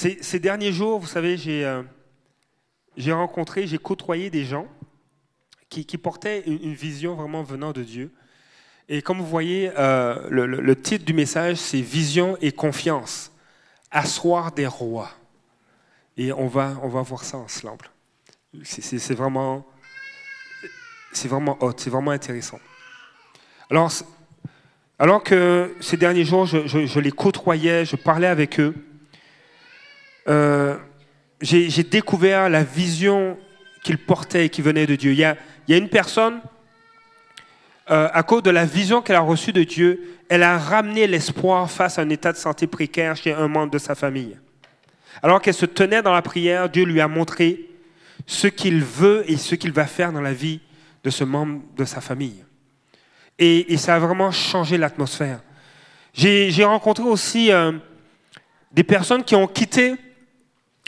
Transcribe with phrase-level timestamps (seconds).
[0.00, 1.82] Ces, derniers jours, vous savez, j'ai euh,
[2.96, 4.66] j'ai rencontré, j'ai côtoyé des gens
[5.68, 8.10] qui, portaient une, vision vraiment venant de Dieu.
[8.88, 13.30] Et comme vous voyez, euh, le, titre du message, c'est Vision et confiance,
[13.90, 15.10] asseoir des rois.
[16.16, 17.90] Et on va, on va voir ça ensemble.
[18.62, 19.66] C'est- vraiment,
[21.12, 22.58] c'est vraiment hot, c'est vraiment intéressant.
[23.68, 23.92] Alors,
[24.98, 28.74] alors que ces derniers jours, je les côtoyais, je parlais avec eux,
[30.28, 30.76] euh,
[31.40, 33.38] j'ai découvert la vision
[33.82, 35.12] qu'ils portaient et qui venait de Dieu.
[35.12, 35.36] Il y a,
[35.68, 36.40] une personne,
[37.90, 41.70] euh, à cause de la vision qu'elle a reçue de Dieu, elle a ramené l'espoir
[41.70, 44.36] face à un état de santé précaire chez un membre de sa famille.
[45.22, 47.68] Alors qu'elle se tenait dans la prière, Dieu lui a montré
[48.26, 50.60] ce qu'il veut et ce qu'il va faire dans la vie
[51.02, 52.44] de ce membre de sa famille.
[53.38, 55.40] Et, ça a vraiment changé l'atmosphère.
[56.12, 57.72] J'ai j'ai rencontré aussi euh,
[58.70, 59.94] des personnes qui ont quitté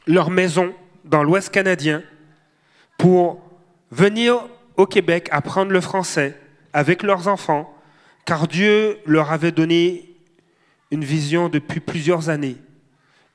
[0.07, 0.75] leur maison
[1.05, 2.03] dans l'Ouest canadien
[2.99, 3.41] pour
[3.91, 6.39] venir au Québec apprendre le français
[6.73, 7.73] avec leurs enfants,
[8.25, 10.09] car Dieu leur avait donné
[10.91, 12.57] une vision depuis plusieurs années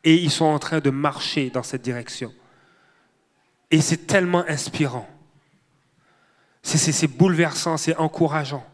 [0.03, 2.33] et ils sont en train de marcher dans cette direction.
[3.71, 5.07] Et c'est tellement inspirant.
[6.63, 8.65] C'est- bouleversant, c'est encourageant.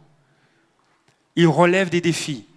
[1.35, 2.47] Ils relèvent des défis.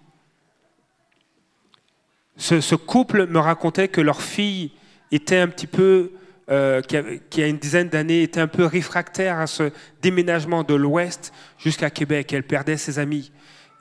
[2.37, 4.71] Ce, ce couple me racontait que leur fille
[5.11, 6.11] était un petit peu,
[6.49, 11.33] euh, qui, a une dizaine d'années, était un peu réfractaire à ce déménagement de l'Ouest
[11.57, 12.33] jusqu'à Québec.
[12.33, 13.31] Elle perdait ses amis.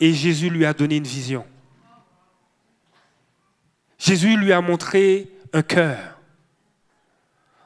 [0.01, 1.45] Et Jésus lui a donné une vision.
[3.99, 6.21] Jésus lui a montré un cœur.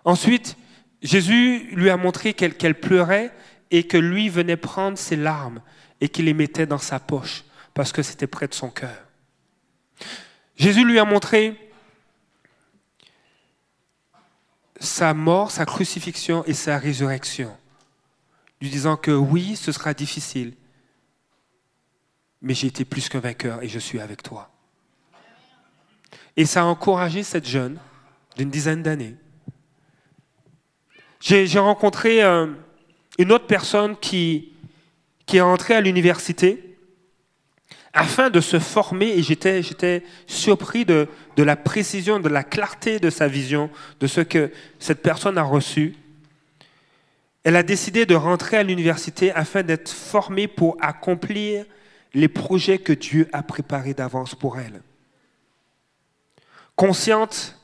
[0.05, 0.57] Ensuite,
[1.03, 3.33] Jésus lui a montré qu'elle pleurait
[3.71, 5.61] et que lui venait prendre ses larmes
[6.01, 7.45] et qu'il les mettait dans sa poche
[7.75, 9.07] parce que c'était près de son cœur.
[10.57, 11.57] Jésus lui a montré
[14.81, 17.55] sa mort, sa crucifixion et sa résurrection,
[18.61, 20.55] lui disant que oui, ce sera difficile,
[22.41, 24.51] mais j'ai été plus qu'un vainqueur et je suis avec toi.
[26.37, 27.79] Et ça a encouragé cette jeune
[28.37, 29.15] d'une dizaine d'années.
[31.21, 32.47] J'ai rencontré euh,
[33.19, 34.55] une autre personne qui,
[35.27, 36.70] qui est entrée à l'université
[37.93, 43.27] afin de se former et j'étais, surpris de, la précision, de la clarté de sa
[43.27, 45.97] vision, de ce que cette personne a reçu.
[47.43, 51.65] Elle a décidé de rentrer à l'université afin d'être formée pour accomplir
[52.13, 54.83] les projets que Dieu a préparés d'avance pour elle.
[56.77, 57.57] Consciente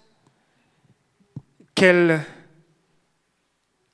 [1.75, 2.21] qu'elle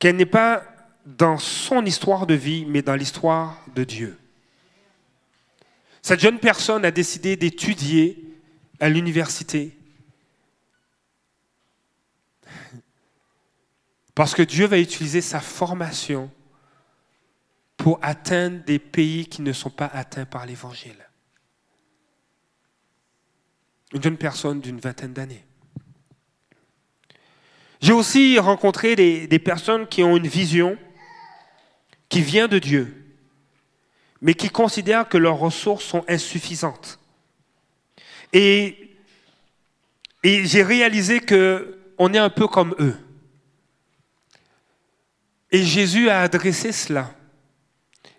[0.04, 0.62] n'est pas
[1.04, 4.16] dans son histoire de vie, mais dans l'histoire de Dieu.
[6.02, 8.36] Cette jeune personne a décidé d'étudier
[8.80, 9.78] à l'université
[14.14, 16.30] parce que Dieu va utiliser sa formation
[17.76, 21.08] pour atteindre des pays qui ne sont pas atteints par l'Évangile.
[23.92, 25.44] Une jeune personne d'une vingtaine d'années.
[27.80, 30.78] J'ai aussi rencontré des, personnes qui ont une vision
[32.08, 33.01] qui vient de Dieu,
[34.22, 37.00] mais qui considèrent que leurs ressources sont insuffisantes.
[38.32, 38.96] Et,
[40.22, 42.96] et j'ai réalisé que on est un peu comme eux.
[45.50, 47.10] Et Jésus a adressé cela.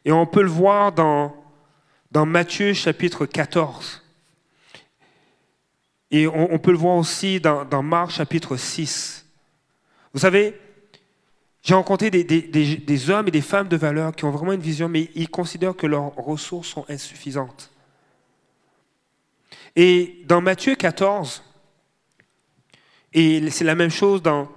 [0.06, 1.36] Et on peut le voir dans,
[2.12, 4.04] dans Matthieu chapitre 14.
[6.12, 9.26] Et on, on peut le voir aussi dans, dans Marc chapitre 6.
[10.14, 10.60] Vous savez,
[11.64, 15.10] j'ai rencontré des, hommes et des femmes de valeur qui ont vraiment une vision, mais
[15.16, 17.72] ils considèrent que leurs ressources sont insuffisantes.
[19.78, 21.42] Et dans Matthieu 14,
[23.14, 24.52] et c'est la même chose dans,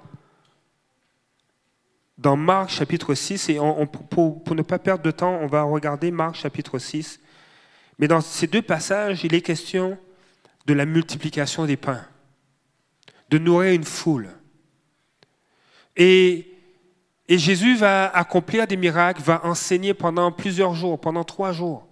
[2.18, 3.58] dans Marc chapitre 6, et
[4.10, 7.20] pour, pour ne pas perdre de temps, on va regarder Marc chapitre 6.
[8.00, 9.96] Mais dans ces deux passages, il est question
[10.66, 12.04] de la multiplication des pains,
[13.30, 14.28] de nourrir une foule.
[15.94, 16.55] Et,
[17.28, 21.86] et Jésus va accomplir des miracles, va enseigner pendant plusieurs jours, pendant trois jours.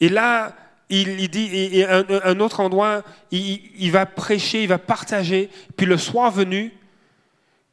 [0.00, 0.56] Et là,
[0.88, 5.50] il, dit, un, autre endroit, il, va prêcher, il va partager.
[5.76, 6.72] Puis le soir venu,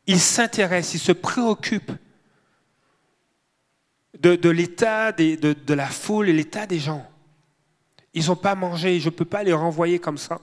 [0.05, 1.91] il s'intéresse, il se préoccupe
[4.19, 7.09] de, l'état de la foule et l'état des gens.
[8.13, 10.41] Ils n'ont pas mangé, je ne peux pas les renvoyer comme ça.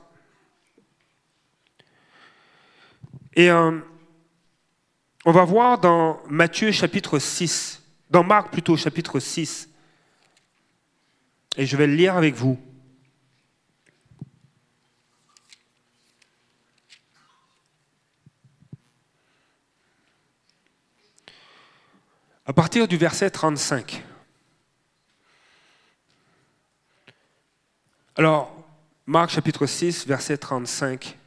[3.35, 3.79] Et euh,
[5.25, 9.69] on va voir dans Matthieu chapitre 6, dans Marc plutôt chapitre 6,
[11.57, 12.59] et je vais le lire avec vous.
[22.49, 24.05] À partir du verset 35.
[28.15, 28.57] Alors,
[29.05, 31.19] Marc chapitre 6, verset 35.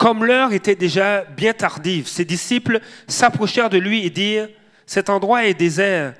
[0.00, 4.48] Comme l'heure était déjà bien tardive, ses disciples s'approchèrent de lui et dirent,
[4.86, 6.14] Cet endroit est désert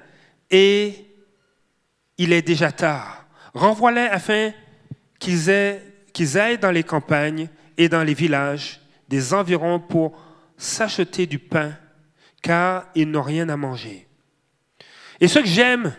[0.51, 1.07] et
[2.19, 3.25] il est déjà tard.
[3.55, 4.53] Renvoie-les afin
[5.19, 7.49] qu'ils aillent dans les campagnes
[7.79, 10.23] et dans les villages des environs pour
[10.59, 11.73] s'acheter du pain,
[12.43, 14.07] car ils n'ont rien à manger.
[15.21, 15.97] Et ce que j'aime,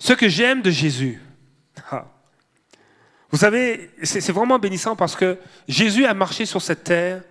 [0.00, 1.20] ce que j'aime de Jésus,
[3.30, 7.22] vous savez, c'est vraiment bénissant parce que Jésus a marché sur cette terre,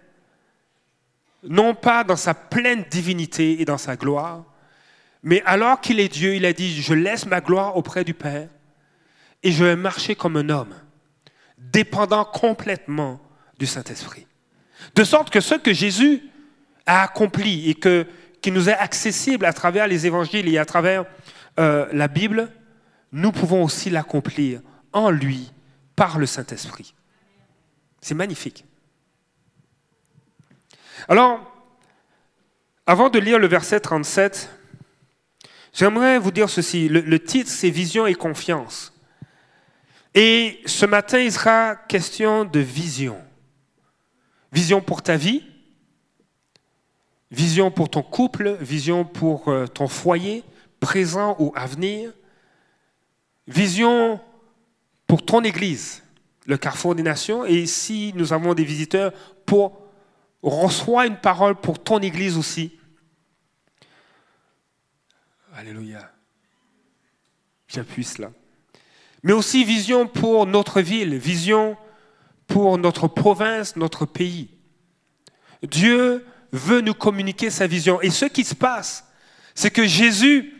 [1.44, 4.44] non pas dans sa pleine divinité et dans sa gloire,
[5.24, 8.50] mais alors qu'il est Dieu, il a dit, je laisse ma gloire auprès du Père
[9.42, 10.76] et je vais marcher comme un homme,
[11.58, 13.20] dépendant complètement
[13.58, 14.28] du Saint-Esprit.
[14.96, 16.22] De sorte que ce que Jésus
[16.86, 18.06] a accompli et que,
[18.42, 21.06] qui nous est accessible à travers les évangiles et à travers
[21.60, 22.52] euh, la Bible,
[23.12, 24.62] nous pouvons aussi l'accomplir
[24.94, 25.52] en lui
[25.96, 26.94] par le Saint-Esprit.
[28.02, 28.66] C'est magnifique.
[31.08, 31.40] Alors,
[32.86, 34.50] avant de lire le verset 37,
[35.74, 36.88] j'aimerais vous dire ceci.
[36.88, 38.94] Le, le titre, c'est Vision et confiance.
[40.14, 43.22] Et ce matin, il sera question de vision.
[44.54, 45.44] Vision pour ta vie,
[47.32, 50.46] vision pour ton couple, vision pour euh, ton foyer,
[50.80, 52.14] présent ou à venir,
[53.48, 54.22] vision
[55.08, 56.04] pour ton Église,
[56.46, 59.14] le Carrefour des Nations, et si nous avons des visiteurs,
[59.46, 59.82] pour
[60.42, 62.78] reçois une parole pour ton Église aussi.
[65.54, 66.12] Alléluia.
[67.68, 68.32] J'appuie cela.
[69.24, 71.78] Mais aussi vision pour notre ville, vision
[72.48, 74.50] pour notre province, notre pays.
[75.64, 78.02] Dieu veut nous communiquer sa vision.
[78.02, 79.08] Et ce qui se passe,
[79.56, 80.55] c'est que Jésus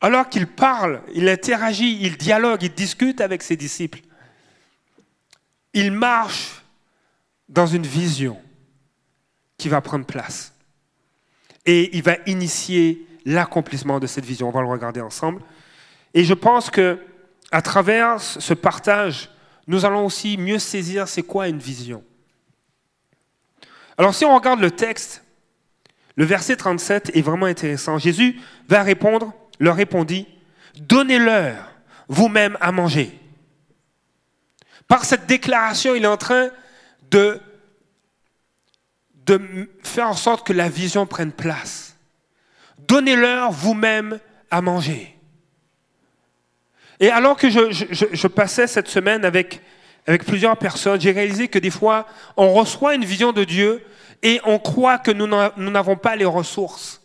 [0.00, 4.00] alors qu'il parle, il interagit, il dialogue, il discute avec ses disciples.
[5.74, 6.62] Il marche
[7.48, 8.40] dans une vision
[9.56, 10.54] qui va prendre place.
[11.66, 14.48] Et il va initier l'accomplissement de cette vision.
[14.48, 15.42] On va le regarder ensemble.
[16.14, 16.98] Et je pense que
[17.50, 19.30] à travers ce partage,
[19.66, 22.04] nous allons aussi mieux saisir c'est quoi une vision.
[23.96, 25.24] Alors si on regarde le texte,
[26.14, 27.98] le verset 37 est vraiment intéressant.
[27.98, 30.26] Jésus va répondre leur répondit,
[30.78, 31.72] Donnez-leur
[32.08, 33.18] vous-même à manger.
[34.86, 36.50] Par cette déclaration, il est en train
[37.10, 37.40] de,
[39.82, 41.96] faire en sorte que la vision prenne place.
[42.78, 44.18] Donnez-leur vous-même
[44.50, 45.14] à manger.
[47.00, 49.60] Et alors que je, passais cette semaine avec
[50.26, 52.06] plusieurs personnes, j'ai réalisé que des fois,
[52.36, 53.84] on reçoit une vision de Dieu
[54.22, 56.97] et on croit que nous n'avons pas les ressources.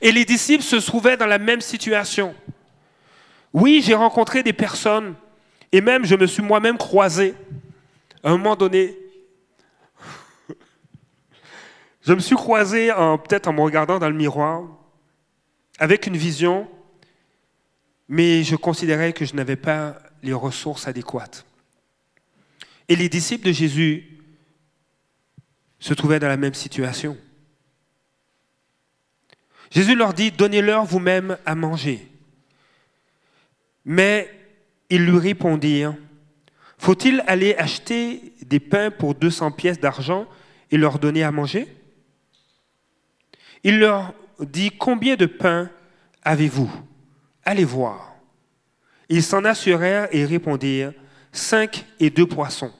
[0.00, 2.34] Et les disciples se trouvaient dans la même situation.
[3.52, 5.14] Oui, j'ai rencontré des personnes,
[5.72, 7.34] et même je me suis moi-même croisé.
[8.22, 8.96] À un moment donné,
[12.02, 12.88] je me suis croisé,
[13.28, 14.64] peut-être en me regardant dans le miroir,
[15.78, 16.68] avec une vision,
[18.08, 21.44] mais je considérais que je n'avais pas les ressources adéquates.
[22.88, 24.18] Et les disciples de Jésus
[25.78, 27.16] se trouvaient dans la même situation.
[29.74, 32.06] Jésus leur dit, donnez-leur vous-même à manger.
[33.84, 34.30] Mais
[34.88, 35.96] ils lui répondirent,
[36.78, 40.26] faut-il aller acheter des pains pour 200 pièces d'argent
[40.70, 41.66] et leur donner à manger?
[43.64, 45.68] Il leur dit, combien de pains
[46.22, 46.70] avez-vous?
[47.44, 48.14] Allez voir.
[49.08, 50.92] Ils s'en assurèrent et répondirent,
[51.32, 52.72] cinq et deux poissons.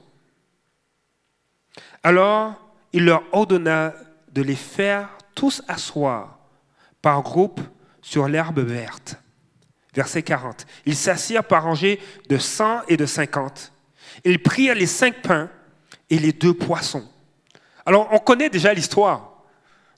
[2.05, 2.55] Alors
[2.93, 3.95] il leur ordonna
[4.33, 6.34] de les faire tous asseoir
[7.05, 7.61] par groupe
[8.01, 9.17] sur l'herbe verte.
[9.93, 10.67] Verset 40.
[10.87, 13.75] Ils s'assirent par rangées de 100 et de 50.
[14.25, 15.51] Ils prirent les cinq pains
[16.09, 17.07] et les deux poissons.
[17.85, 19.45] Alors, on connaît déjà l'histoire,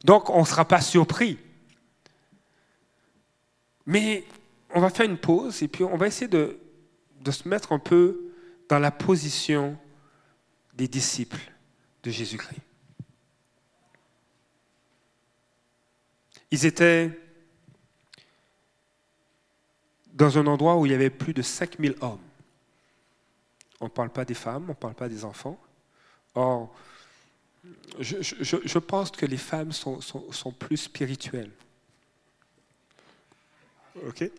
[0.02, 1.38] donc on ne sera pas surpris.
[3.86, 4.24] Mais
[4.74, 6.58] on va faire une pause et puis on va essayer de,
[7.20, 8.32] de se mettre un peu
[8.68, 9.78] dans la position
[10.74, 11.52] des disciples
[12.02, 12.65] de Jésus-Christ.
[16.50, 17.10] Ils étaient
[20.16, 22.18] dans un endroit où il y avait plus de 5000 hommes.
[23.80, 25.60] On ne parle pas des femmes, on ne parle pas des enfants.
[26.34, 26.74] Or,
[28.00, 30.00] je, pense que les femmes sont,
[30.58, 31.50] plus spirituelles.
[34.06, 34.30] OK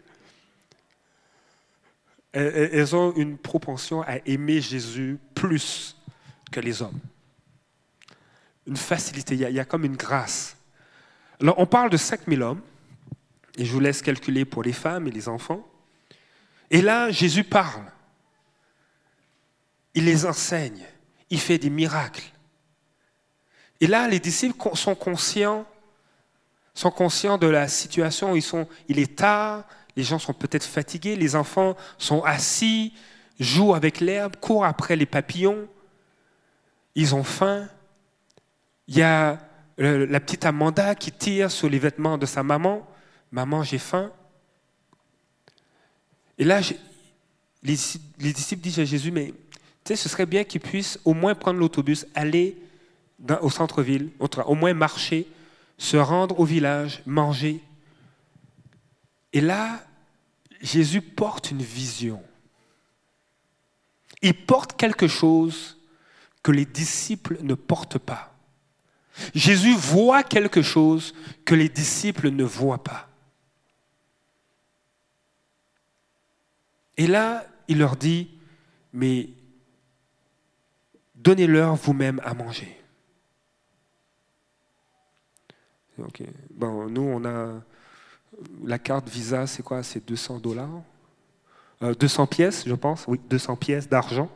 [2.32, 5.96] Elles ont une propension à aimer Jésus plus
[6.52, 7.00] que les hommes.
[8.66, 10.57] une facilité, il y a comme une grâce.
[11.42, 12.62] Alors, on parle de 5000 hommes,
[13.58, 15.68] et je vous laisse calculer pour les femmes et les enfants.
[16.70, 17.86] Et là, Jésus parle.
[19.94, 20.86] Il les enseigne.
[21.30, 22.24] Il fait des miracles.
[23.80, 25.66] Et là, les disciples sont conscients,
[26.74, 28.36] sont conscients de la situation.
[28.88, 29.66] Il est tard,
[29.96, 32.94] les gens sont peut-être fatigués, les enfants sont assis,
[33.40, 35.68] jouent avec l'herbe, courent après les papillons.
[36.96, 37.68] Ils ont faim.
[38.88, 39.40] Il y a
[39.78, 42.88] la petite Amanda qui tire sur les vêtements de sa maman.
[43.32, 44.12] Maman, j'ai faim.
[46.38, 46.62] Et là,
[47.64, 49.34] les, disciples disent à Jésus, mais
[49.84, 52.58] tu sais, ce serait bien qu'il puisse au moins prendre l'autobus, aller
[53.42, 55.28] au centre-ville, au moins marcher,
[55.78, 57.62] se rendre au village, manger.
[59.34, 59.84] Et là,
[60.62, 62.22] Jésus porte une vision.
[64.22, 65.78] Il porte quelque chose
[66.42, 68.37] que les disciples ne portent pas.
[69.34, 71.14] Jésus voit quelque chose
[71.46, 73.10] que les disciples ne voient pas.
[76.98, 78.30] Et là, il leur dit,
[78.94, 79.30] mais
[81.16, 82.76] donnez-leur vous-même à manger.
[85.98, 87.62] Nous, on a
[88.64, 89.84] la carte Visa, c'est quoi?
[89.84, 90.82] C'est 200 dollars?
[91.82, 93.06] 200 euh, pièces, je pense.
[93.08, 94.30] Oui, 200 pièces d'argent.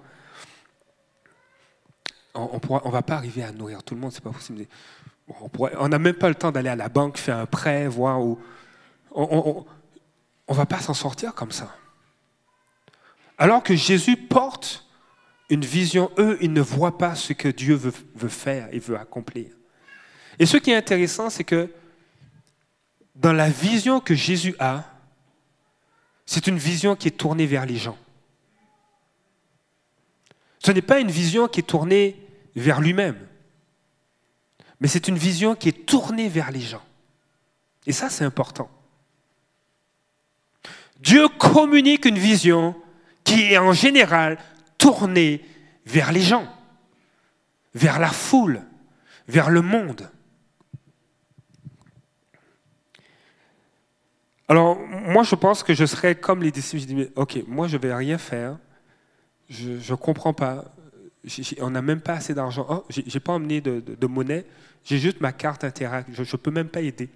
[2.34, 4.66] On ne va pas arriver à nourrir tout le monde, c'est pas possible.
[5.78, 8.20] On n'a même pas le temps d'aller à la banque, faire un prêt, voir.
[9.12, 9.66] On
[10.50, 11.76] ne va pas s'en sortir comme ça.
[13.38, 14.88] Alors que Jésus porte
[15.50, 19.48] une vision, eux, ils ne voient pas ce que Dieu veut faire et veut accomplir.
[20.40, 21.70] Et ce qui est intéressant, c'est que
[23.16, 24.86] dans la vision que Jésus a,
[26.26, 27.98] c'est une vision qui est tournée vers les gens.
[30.60, 32.21] Ce n'est pas une vision qui est tournée
[32.56, 33.18] vers lui-même,
[34.80, 36.84] mais c'est une vision qui est tournée vers les gens.
[37.86, 38.70] Et ça, c'est important.
[41.00, 42.76] Dieu communique une vision
[43.24, 44.38] qui est en général
[44.78, 45.44] tourné
[45.86, 46.48] vers les gens,
[47.74, 48.62] vers la foule,
[49.28, 50.10] vers le monde.
[54.48, 56.82] Alors, moi, je pense que je serais comme les disciples.
[56.82, 58.58] Je dis, ok, moi, je ne vais rien faire.
[59.50, 60.66] Je ne comprends pas.
[61.60, 62.66] On n'a même pas assez d'argent.
[62.70, 64.46] Oh, je n'ai pas emmené de, monnaie.
[64.84, 66.10] J'ai juste ma carte Interact.
[66.14, 67.10] Je ne peux même pas aider.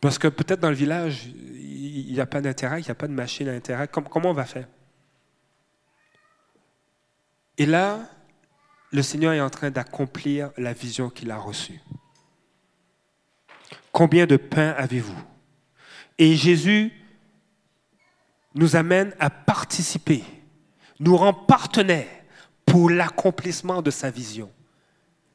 [0.00, 3.08] Parce que peut-être dans le village, il n'y a pas d'intérêt, il n'y a pas
[3.08, 3.88] de machine à intérêt.
[3.88, 4.68] Comment on va faire?
[7.56, 8.00] Et là,
[8.92, 11.80] le Seigneur est en train d'accomplir la vision qu'il a reçue.
[13.92, 15.20] Combien de pain avez-vous?
[16.18, 16.92] Et Jésus
[18.54, 20.22] nous amène à participer,
[21.00, 22.13] nous rend partenaires
[22.74, 24.50] pour l'accomplissement de sa vision,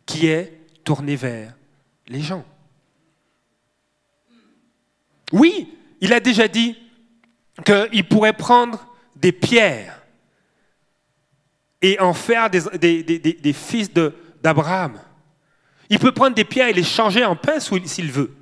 [0.06, 1.56] qui est tournée vers
[2.06, 2.44] les gens.
[5.32, 6.78] Oui, il a déjà dit
[7.64, 10.02] qu'il pourrait prendre des pierres
[11.82, 13.90] et en faire des, fils
[14.44, 15.00] d'Abraham.
[15.90, 18.36] Il peut prendre des pierres et les changer en pain s'il veut.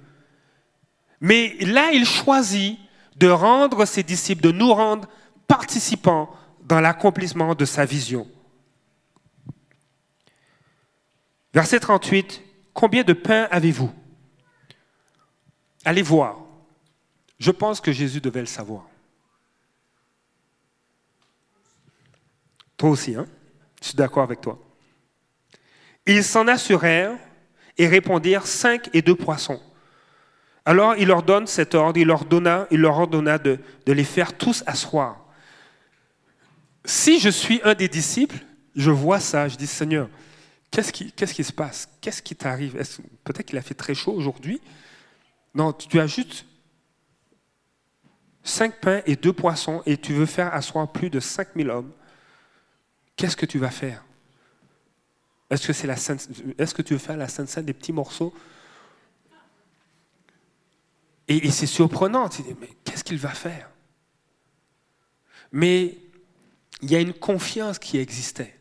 [1.21, 2.79] Mais là, il choisit
[3.15, 5.07] de rendre ses disciples, de nous rendre
[5.45, 6.31] participants
[6.63, 8.27] dans l'accomplissement de sa vision.
[11.57, 13.91] Verset 38, combien de pain avez-vous?
[15.83, 16.37] Allez voir.
[17.39, 18.87] Je pense que Jésus devait le savoir.
[22.77, 23.25] Toi aussi, hein?
[23.81, 24.59] Je suis d'accord avec toi.
[26.05, 27.17] Ils s'en assurèrent
[27.75, 29.59] et répondirent cinq et deux poissons.
[30.63, 34.03] Alors il leur donne cet ordre, il leur, donna, il leur ordonna de, de les
[34.03, 35.25] faire tous asseoir.
[36.85, 38.45] Si je suis un des disciples,
[38.75, 40.07] je vois ça, je dis Seigneur,
[40.71, 41.89] qu'est-ce qui, se passe?
[42.01, 42.73] Qu'est-ce qui t'arrive?
[43.23, 44.61] Peut-être qu'il a fait très chaud aujourd'hui.
[45.53, 46.45] Non, tu as juste
[48.43, 51.91] cinq pains et deux poissons et tu veux faire asseoir plus de 5000 hommes,
[53.15, 54.03] qu'est-ce que tu vas faire?
[55.49, 58.33] Est-ce que, c'est la est-ce que tu veux faire la sainte sainte des petits morceaux?
[61.29, 63.69] Et, c'est surprenant, tu dis, mais qu'est-ce qu'il va faire?
[65.51, 65.97] Mais
[66.81, 68.57] il y a une confiance qui existait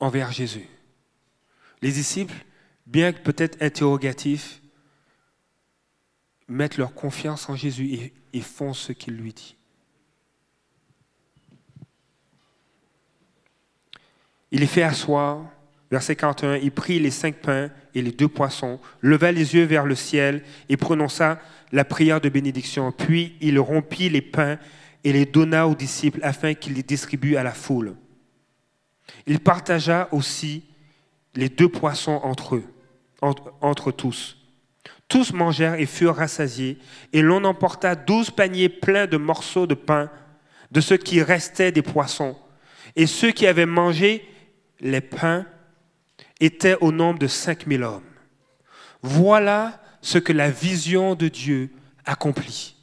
[0.00, 0.68] envers Jésus.
[1.82, 2.44] Les disciples,
[2.86, 4.60] bien que peut-être interrogatifs,
[6.48, 9.56] mettent leur confiance en Jésus et, font ce qu'il lui dit.
[14.50, 15.44] Il les fait asseoir.
[15.90, 19.86] Verset 41, il prit les cinq pains et les deux poissons, leva les yeux vers
[19.86, 22.90] le ciel et prononça la prière de bénédiction.
[22.90, 24.58] Puis il rompit les pains
[25.04, 27.94] et les donna aux disciples afin qu'ils les distribuent à la foule.
[29.26, 30.64] Il partagea aussi
[31.34, 32.64] les deux poissons entre eux,
[33.20, 34.36] entre, tous.
[35.08, 36.78] Tous mangèrent et furent rassasiés,
[37.12, 40.10] et l'on emporta douze paniers pleins de morceaux de pain,
[40.70, 42.36] de ce qui restait des poissons.
[42.96, 44.26] Et ceux qui avaient mangé
[44.80, 45.46] les pains
[46.40, 48.02] étaient au nombre de cinq mille hommes.
[49.02, 51.70] Voilà ce que la vision de Dieu
[52.04, 52.76] accomplit.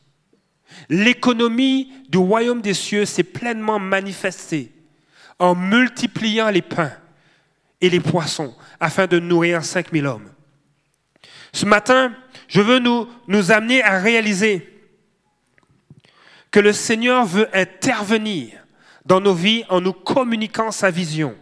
[0.89, 4.72] L'économie du royaume des cieux s'est pleinement manifestée
[5.43, 6.93] en multipliant les pains
[7.81, 10.31] et les poissons afin de nourrir 5000 hommes.
[11.51, 12.15] Ce matin,
[12.47, 14.65] je veux nous, amener à réaliser
[16.49, 18.53] que le Seigneur veut intervenir
[19.05, 21.35] dans nos vies en nous communiquant sa vision.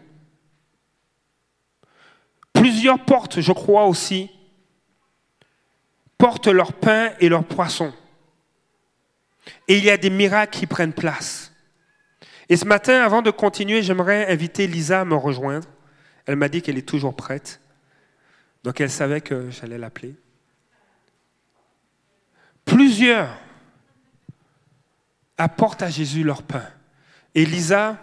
[2.54, 4.32] Plusieurs portes, je crois aussi,
[6.18, 7.94] portent leur pain et leur poisson.
[9.68, 11.51] Et il y a des miracles qui prennent place.
[12.52, 15.70] Et ce matin, avant de continuer, j'aimerais inviter Lisa à me rejoindre.
[16.26, 17.62] Elle m'a dit qu'elle est toujours prête.
[18.66, 20.18] Donc elle savait que j'allais l'appeler.
[22.66, 23.30] Plusieurs
[25.38, 26.68] apportent à Jésus leur pain.
[27.36, 27.98] Et Lisa,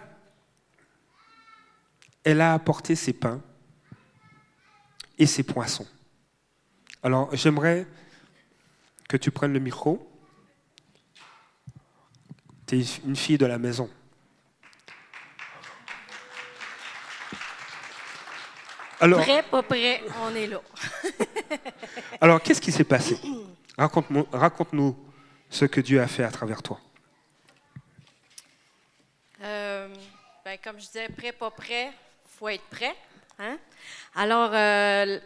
[2.23, 3.41] elle a apporté ses pains
[5.19, 5.87] et ses poissons.
[7.03, 7.85] Alors j'aimerais
[9.07, 10.11] que tu prennes le micro.
[12.65, 13.87] Tu es une fille de la maison.
[19.01, 20.61] Alors, prêt, pas prêt, on est là.
[22.21, 23.17] alors, qu'est-ce qui s'est passé?
[23.77, 24.95] Raconte-nous
[25.49, 26.79] ce que Dieu a fait à travers toi.
[29.41, 29.87] Euh,
[30.43, 32.93] ben, comme je disais, prêt, pas prêt, il faut être prêt.
[33.39, 33.57] Hein?
[34.15, 35.19] Alors, euh,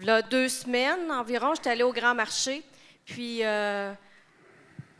[0.00, 2.62] là, deux semaines environ, j'étais allée au grand marché,
[3.04, 3.92] puis euh,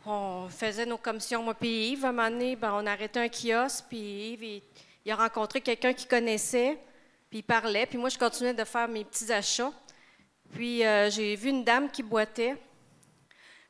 [0.05, 2.03] on faisait nos commissions, moi puis Yves.
[2.03, 4.61] À un moment donné, ben, on arrêtait un kiosque, puis Yves,
[5.05, 6.77] il a rencontré quelqu'un qu'il connaissait.
[7.29, 9.71] Puis il parlait, puis moi, je continuais de faire mes petits achats.
[10.53, 12.55] Puis euh, j'ai vu une dame qui boitait.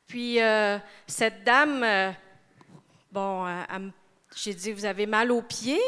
[0.07, 2.11] Puis euh, cette dame, euh,
[3.11, 3.45] bon,
[4.35, 5.81] j'ai dit, vous avez mal aux pieds?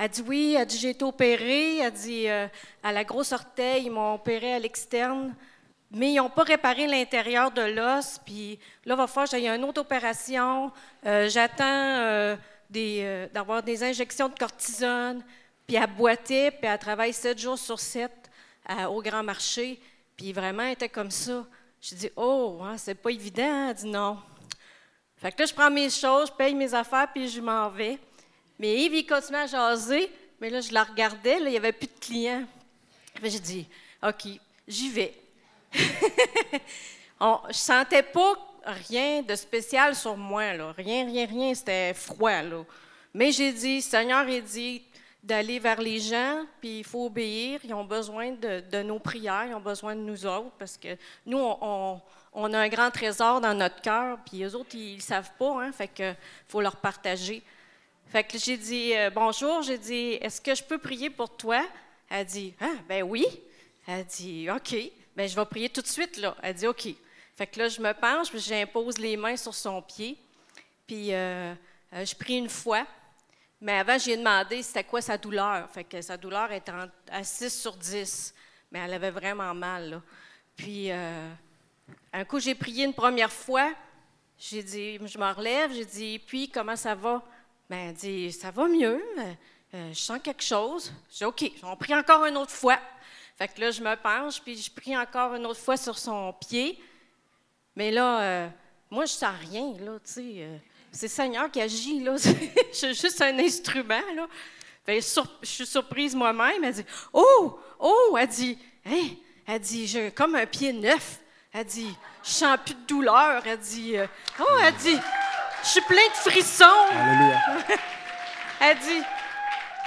[0.00, 1.78] elle dit oui, elle dit, j'ai été opérée.
[1.78, 5.34] Elle dit, à la grosse orteil, ils m'ont opéré à l'externe.
[5.90, 8.20] Mais ils n'ont pas réparé l'intérieur de l'os.
[8.24, 10.70] Puis là, va falloir j'aille une autre opération.
[11.04, 12.36] J'attends
[12.70, 15.22] d'avoir des injections de cortisone.
[15.68, 18.30] Puis elle boitait, puis elle travaille sept jours sur sept
[18.88, 19.78] au grand marché.
[20.16, 21.46] Puis vraiment, elle était comme ça.
[21.80, 23.68] Je dis, oh, hein, c'est pas évident.
[23.68, 24.18] Elle dit non.
[25.18, 27.98] Fait que là, je prends mes choses, je paye mes affaires, puis je m'en vais.
[28.58, 30.10] Mais Yves, il continue à jaser.
[30.40, 32.44] Mais là, je la regardais, là, il n'y avait plus de clients.
[33.22, 33.66] J'ai dit,
[34.02, 34.26] OK,
[34.66, 35.14] j'y vais.
[37.20, 40.72] On, je sentais pas rien de spécial sur moi, là.
[40.72, 41.54] Rien, rien, rien.
[41.54, 42.64] C'était froid, là.
[43.12, 44.82] Mais j'ai dit, Seigneur, il dit,
[45.22, 47.60] d'aller vers les gens, puis il faut obéir.
[47.64, 51.38] Ils ont besoin de, nos prières, ils ont besoin de nous autres, parce que nous,
[51.38, 52.00] on,
[52.34, 55.72] a un grand trésor dans notre cœur, puis les autres, ils ne savent pas, hein,
[55.72, 57.42] fait faut leur partager.
[58.10, 61.62] Fait que j'ai dit euh, bonjour, j'ai dit est-ce que je peux prier pour toi?
[62.08, 63.26] Elle dit ah ben oui.
[63.86, 64.76] Elle dit ok,
[65.14, 66.34] ben je vais prier tout de suite là.
[66.42, 66.88] Elle dit ok.
[67.36, 70.16] Fait que là je me penche, j'impose les mains sur son pied,
[70.86, 71.52] puis euh,
[71.92, 72.86] euh, je prie une fois.
[73.60, 75.68] Mais avant, j'ai demandé c'était quoi sa douleur.
[75.70, 76.72] Fait que sa douleur était
[77.10, 78.34] à 6 sur 10.
[78.70, 80.00] Mais elle avait vraiment mal.
[80.56, 81.28] Puis, euh,
[82.12, 83.72] un coup, j'ai prié une première fois.
[84.38, 85.72] J'ai dit, je me relève.
[85.72, 87.22] J'ai dit, puis, comment ça va?
[87.68, 89.02] Ben, elle dit, ça va mieux.
[89.74, 90.92] Euh, je sens quelque chose.
[91.10, 92.78] J'ai dit, OK, on prie encore une autre fois.
[93.36, 96.32] Fait que là, je me penche, puis je prie encore une autre fois sur son
[96.32, 96.78] pied.
[97.76, 98.48] Mais là, euh,
[98.90, 99.98] moi, je sens rien, là.
[100.98, 102.16] C'est le Seigneur qui agit, là.
[102.72, 104.26] je suis juste un instrument, là.
[104.88, 105.00] je
[105.44, 106.64] suis surprise moi-même.
[106.64, 109.06] Elle dit Oh, oh, elle dit, hein?
[109.46, 111.20] Elle dit, j'ai comme un pied neuf.
[111.52, 113.44] Elle dit, je sens plus de douleur.
[113.46, 114.08] Elle dit, euh,
[114.40, 114.98] oh, elle dit,
[115.62, 116.64] je suis plein de frissons.
[116.90, 117.40] Alléluia.
[118.60, 119.02] elle dit,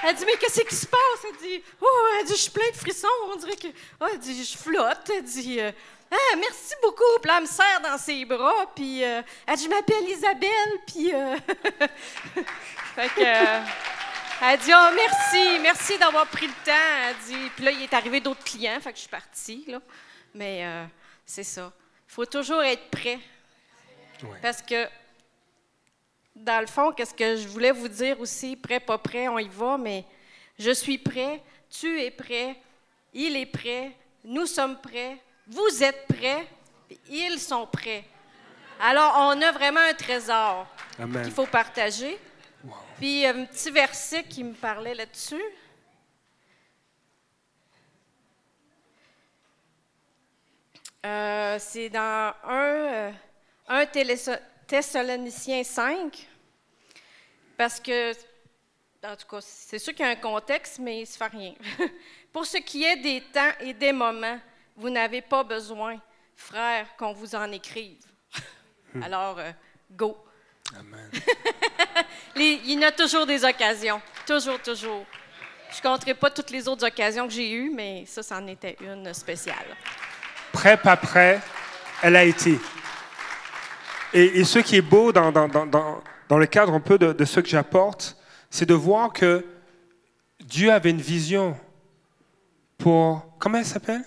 [0.03, 1.25] elle dit, mais qu'est-ce qui se passe?
[1.29, 3.07] Elle dit, oh, elle dit, je suis plein de frissons.
[3.33, 3.67] On dirait que,
[3.99, 5.11] oh, elle dit, je flotte.
[5.13, 5.73] Elle dit, euh,
[6.11, 7.19] ah, merci beaucoup.
[7.21, 8.65] Puis elle me serre dans ses bras.
[8.75, 10.79] Puis euh, elle dit, je m'appelle Isabelle.
[10.85, 11.13] Puis.
[11.13, 11.37] Euh,
[12.95, 13.21] fait que.
[13.23, 13.61] Euh,
[14.43, 17.07] elle dit, oh, merci, merci d'avoir pris le temps.
[17.07, 18.79] Elle dit, puis là, il est arrivé d'autres clients.
[18.81, 19.79] Fait que je suis partie, là.
[20.33, 20.65] Mais
[21.25, 21.71] c'est ça.
[22.09, 23.19] Il faut toujours être prêt.
[24.41, 24.87] Parce que,
[26.35, 29.47] dans le fond, qu'est-ce que je voulais vous dire aussi, prêt, pas prêt, on y
[29.47, 30.05] va, mais
[30.57, 32.55] je suis prêt, tu es prêt,
[33.13, 33.91] il est prêt,
[34.23, 35.17] nous sommes prêts,
[35.51, 36.47] vous êtes prêts,
[37.09, 38.05] ils sont prêts.
[38.79, 42.17] Alors, on a vraiment un trésor qu'il faut partager.
[42.63, 42.73] Wow.
[42.97, 45.43] Puis, euh, un petit verset qui me parlait là-dessus.
[51.05, 53.11] Euh, c'est dans 1, un, euh,
[53.67, 53.85] un
[54.67, 56.29] Thessaloniciens 5,
[57.57, 58.13] parce que,
[59.03, 61.27] en tout cas, c'est sûr qu'il y a un contexte, mais il ne se fait
[61.27, 61.53] rien.
[62.31, 64.39] Pour ce qui est des temps et des moments,
[64.77, 65.97] vous n'avez pas besoin,
[66.35, 67.97] frères, qu'on vous en écrive.
[69.01, 69.51] Alors, euh,
[69.91, 70.17] go.
[70.77, 71.09] Amen.
[72.35, 74.01] Les- il y en a toujours des occasions.
[74.25, 75.05] Toujours, toujours.
[75.71, 78.77] Je ne compterai pas toutes les autres occasions que j'ai eues, mais ça, c'en était
[78.81, 79.75] une spéciale.
[80.51, 81.39] Prêt, pas prêt,
[82.01, 82.59] elle a été.
[84.13, 86.97] Et, et ce qui est beau dans, dans- dans- dans- dans le cadre un peu
[86.97, 88.17] de, de ce que j'apporte,
[88.49, 89.45] c'est de voir que
[90.41, 91.57] Dieu avait une vision
[92.77, 93.25] pour...
[93.39, 94.03] Comment elle s'appelle?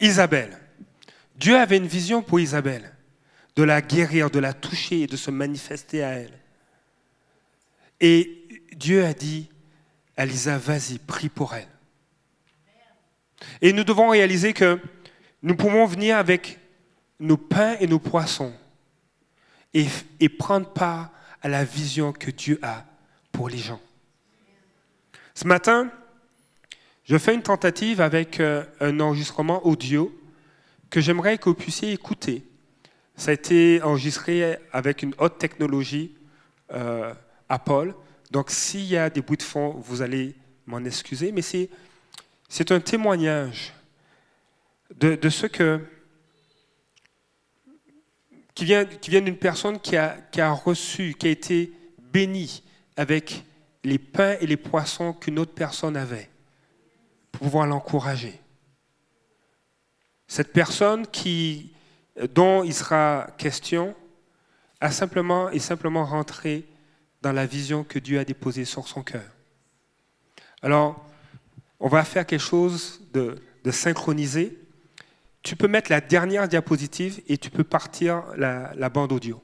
[0.00, 0.58] Isabelle.
[1.36, 2.92] Dieu avait une vision pour Isabelle,
[3.56, 6.38] de la guérir, de la toucher et de se manifester à elle.
[8.00, 9.50] Et Dieu a dit
[10.16, 11.68] à Lisa, vas-y, prie pour elle.
[13.62, 14.78] Et nous devons réaliser que
[15.42, 16.58] nous pouvons venir avec
[17.18, 18.52] nos pains et nos poissons
[19.72, 19.86] et,
[20.18, 21.10] et prendre part
[21.42, 22.84] à la vision que Dieu a
[23.32, 23.80] pour les gens.
[25.34, 25.90] Ce matin,
[27.10, 30.16] je fais une tentative avec euh, un enregistrement audio
[30.90, 32.44] que j'aimerais que vous puissiez écouter.
[33.16, 36.14] Ça a été enregistré avec une haute technologie
[36.72, 37.12] euh,
[37.48, 37.94] Apple.
[38.30, 42.78] Donc s'il y a des bruits de fond, vous allez m'en excuser, mais c'est un
[42.78, 43.74] témoignage
[44.96, 45.80] de, de ce que
[48.54, 48.84] qui vient
[49.20, 51.72] d'une personne qui a, qui a reçu, qui a été
[52.12, 52.62] bénie
[52.96, 53.42] avec
[53.82, 56.30] les pains et les poissons qu'une autre personne avait
[57.40, 58.38] pouvoir l'encourager.
[60.28, 61.72] Cette personne qui,
[62.34, 63.96] dont il sera question
[64.80, 66.68] a simplement, est simplement rentré
[67.22, 69.24] dans la vision que Dieu a déposée sur son cœur.
[70.60, 71.02] Alors,
[71.80, 74.58] on va faire quelque chose de, synchronisé.
[75.42, 79.42] Tu peux mettre la dernière diapositive et tu peux partir la bande audio.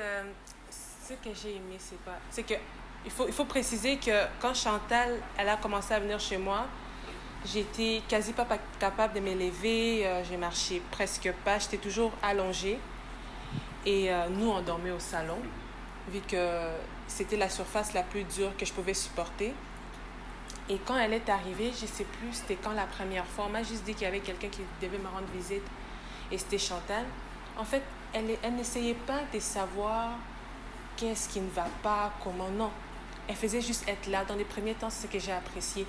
[0.00, 0.22] Euh,
[0.70, 2.18] ce que j'ai aimé, c'est pas.
[2.30, 2.54] C'est que.
[3.02, 6.66] Il faut, il faut préciser que quand Chantal, elle a commencé à venir chez moi,
[7.46, 12.78] j'étais quasi pas pa- capable de m'élever, euh, j'ai marché presque pas, j'étais toujours allongée.
[13.86, 15.38] Et euh, nous, on dormait au salon,
[16.10, 16.68] vu que
[17.08, 19.54] c'était la surface la plus dure que je pouvais supporter.
[20.68, 23.62] Et quand elle est arrivée, je sais plus c'était quand la première fois, on m'a
[23.62, 25.64] juste dit qu'il y avait quelqu'un qui devait me rendre visite,
[26.30, 27.06] et c'était Chantal.
[27.56, 27.82] En fait,
[28.12, 30.10] elle, elle n'essayait pas de savoir
[30.96, 32.70] qu'est-ce qui ne va pas, comment non.
[33.28, 34.24] Elle faisait juste être là.
[34.24, 35.86] Dans les premiers temps, c'est ce que j'ai apprécié.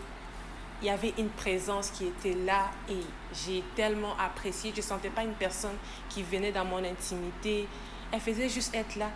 [0.81, 3.01] Il y avait une présence qui était là et
[3.33, 4.71] j'ai tellement apprécié.
[4.71, 5.75] Je ne sentais pas une personne
[6.09, 7.67] qui venait dans mon intimité.
[8.11, 9.09] Elle faisait juste être là.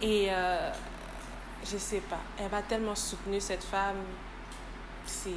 [0.00, 0.70] Et euh,
[1.64, 3.96] je sais pas, elle m'a tellement soutenue, cette femme.
[5.06, 5.30] C'est.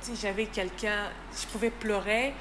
[0.00, 2.34] Sais, j'avais quelqu'un, je pouvais pleurer.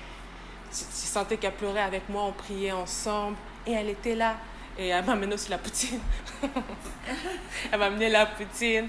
[0.71, 3.37] Je, sentais qu'elle pleurait avec moi, on priait ensemble.
[3.65, 4.35] Et elle était là.
[4.77, 5.99] Et elle m'a amené aussi la poutine.
[7.71, 8.87] elle m'a amené la poutine.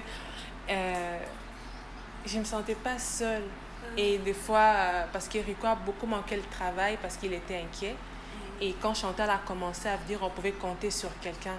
[0.69, 1.19] Euh,
[2.25, 3.43] je ne me sentais pas seule.
[3.97, 7.57] Et des fois, euh, parce que Rico a beaucoup manqué le travail parce qu'il était
[7.57, 7.95] inquiet.
[8.61, 11.57] Et quand Chantal a commencé à venir, on pouvait compter sur quelqu'un.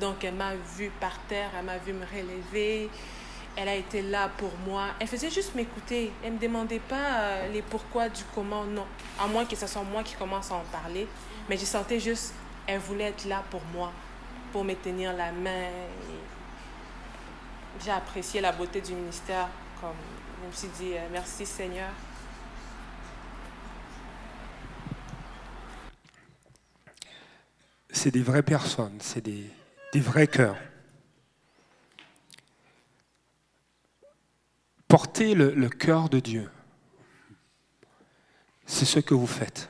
[0.00, 2.88] Donc, elle m'a vu par terre, elle m'a vu me relever.
[3.56, 4.88] Elle a été là pour moi.
[4.98, 6.12] Elle faisait juste m'écouter.
[6.22, 8.86] Elle ne me demandait pas euh, les pourquoi du comment, non.
[9.20, 11.06] À moins que ce soit moi qui commence à en parler.
[11.48, 12.34] Mais je sentais juste,
[12.66, 13.92] elle voulait être là pour moi,
[14.52, 15.68] pour me tenir la main.
[17.84, 19.48] J'ai apprécié la beauté du ministère.
[19.80, 19.90] Comme
[20.42, 21.90] je me suis dit, euh, merci Seigneur.
[27.90, 29.48] C'est des vraies personnes, c'est des,
[29.92, 30.56] des vrais cœurs.
[34.94, 36.48] Porter le, cœur de Dieu,
[38.64, 39.68] c'est ce que vous faites.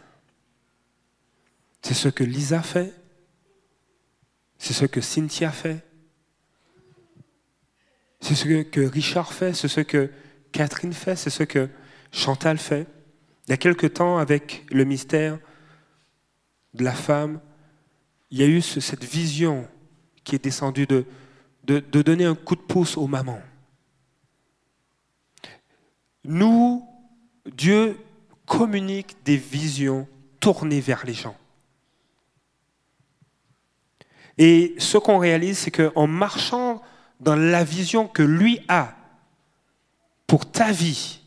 [1.81, 2.93] C'est ce que Lisa fait.
[4.59, 5.83] C'est ce que Cynthia fait.
[8.21, 9.55] C'est ce que, Richard fait.
[9.55, 10.11] C'est ce que
[10.53, 11.17] Catherine fait.
[11.17, 11.71] C'est ce que
[12.13, 12.87] Chantal fait.
[13.47, 15.39] Il y a quelque temps, avec le mystère
[16.75, 17.41] de la femme,
[18.31, 19.67] il y a eu ce- cette vision
[20.23, 21.07] qui est descendue de,
[21.65, 23.41] de, de donner un coup de pouce aux mamans.
[26.25, 26.87] Nous,
[27.47, 27.99] Dieu
[28.47, 30.09] communique des visions
[30.41, 31.37] tournées vers les gens.
[34.39, 36.83] Et ce qu'on réalise, c'est qu'en marchant
[37.21, 38.95] dans la vision que lui a
[40.27, 41.21] pour ta vie,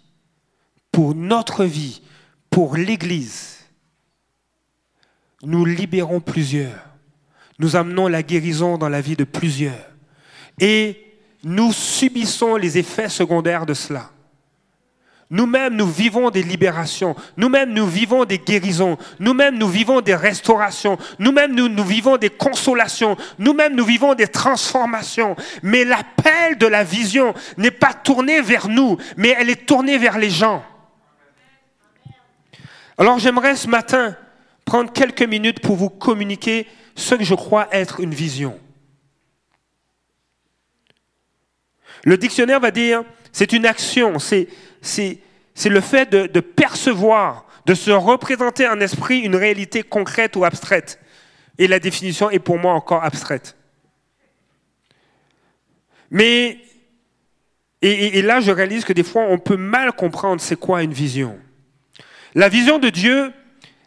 [0.91, 2.01] pour notre vie,
[2.49, 3.57] pour l'Église,
[5.43, 6.83] nous libérons plusieurs.
[7.59, 9.91] Nous amenons la guérison dans la vie de plusieurs.
[10.59, 14.11] Et nous subissons les effets secondaires de cela.
[15.29, 17.15] Nous-mêmes, nous vivons des libérations.
[17.35, 18.97] Nous-mêmes, nous vivons des guérisons.
[19.19, 20.97] Nous-mêmes, nous vivons des restaurations.
[21.19, 23.17] Nous-mêmes, nous, vivons des consolations.
[23.37, 25.35] Nous-mêmes, nous vivons des transformations.
[25.63, 30.17] Mais l'appel de la vision n'est pas tourné vers nous, mais elle est tournée vers
[30.17, 30.63] les gens.
[32.97, 34.15] Alors j'aimerais ce matin
[34.65, 38.59] prendre quelques minutes pour vous communiquer ce que je crois être une vision.
[42.03, 44.47] Le dictionnaire va dire, c'est une action, c'est
[45.69, 50.99] le fait de, percevoir, de se représenter en esprit une réalité concrète ou abstraite.
[51.57, 53.55] Et la définition est pour moi encore abstraite.
[56.11, 56.59] Mais,
[57.81, 61.37] et là, je réalise que des fois, on peut mal comprendre c'est quoi une vision.
[62.35, 63.33] La vision de Dieu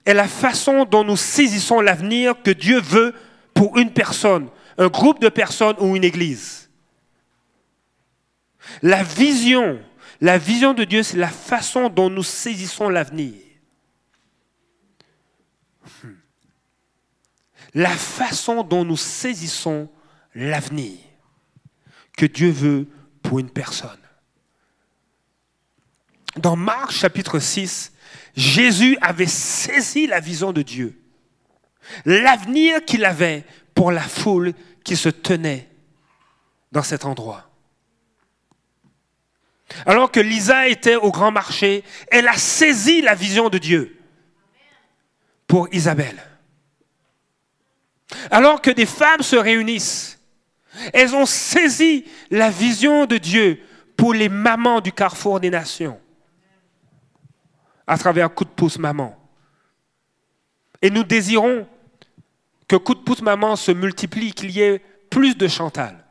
[0.05, 3.15] est la façon dont nous saisissons l'avenir que Dieu veut
[3.55, 4.49] pour une personne,
[4.79, 6.69] un groupe de personnes ou une église.
[8.83, 9.79] La vision,
[10.21, 13.35] la vision de Dieu, c'est la façon dont nous saisissons l'avenir.
[16.03, 16.15] Hmm.
[17.75, 19.89] La façon dont nous saisissons
[20.35, 20.99] l'avenir
[22.17, 22.87] que Dieu veut
[23.23, 23.99] pour une personne.
[26.37, 27.93] Dans Marc chapitre 6,
[28.37, 31.01] Jésus avait saisi la vision de Dieu,
[32.05, 34.53] l'avenir qu'il avait pour la foule
[34.85, 35.69] qui se tenait
[36.71, 37.50] dans cet endroit.
[39.87, 43.99] Alors que Lisa était au grand marché, elle a saisi la vision de Dieu
[45.47, 46.23] pour Isabelle.
[48.31, 50.19] Alors que des femmes se réunissent,
[50.93, 53.61] elles ont saisi la vision de Dieu
[53.97, 56.01] pour les mamans du carrefour des nations
[57.87, 59.17] à travers coup de pouce maman.
[60.81, 61.67] Et nous désirons
[62.69, 64.81] que coup de pouce maman se multiplie, qu'il y ait
[65.11, 66.05] plus de Chantal,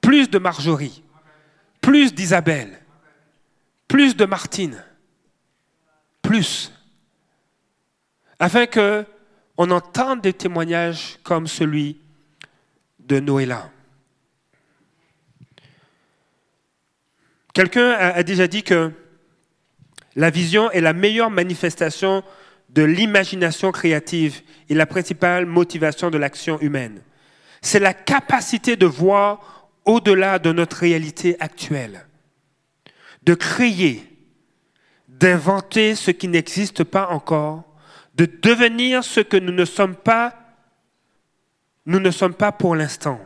[0.00, 1.04] plus de Marjorie,
[1.80, 2.78] plus d'Isabelle,
[3.88, 4.82] plus de Martine,
[6.22, 6.72] plus,
[8.38, 9.04] afin que
[9.56, 11.98] on entende des témoignages comme celui
[12.98, 13.70] de Noéla.
[17.52, 18.92] Quelqu'un a déjà dit que
[20.16, 22.22] la vision est la meilleure manifestation
[22.70, 27.02] de l'imagination créative et la principale motivation de l'action humaine.
[27.60, 32.06] C'est la capacité de voir au-delà de notre réalité actuelle,
[33.22, 34.06] de créer,
[35.08, 37.64] d'inventer ce qui n'existe pas encore,
[38.14, 40.34] de devenir ce que nous ne sommes pas,
[41.86, 43.20] nous ne sommes pas pour l'instant.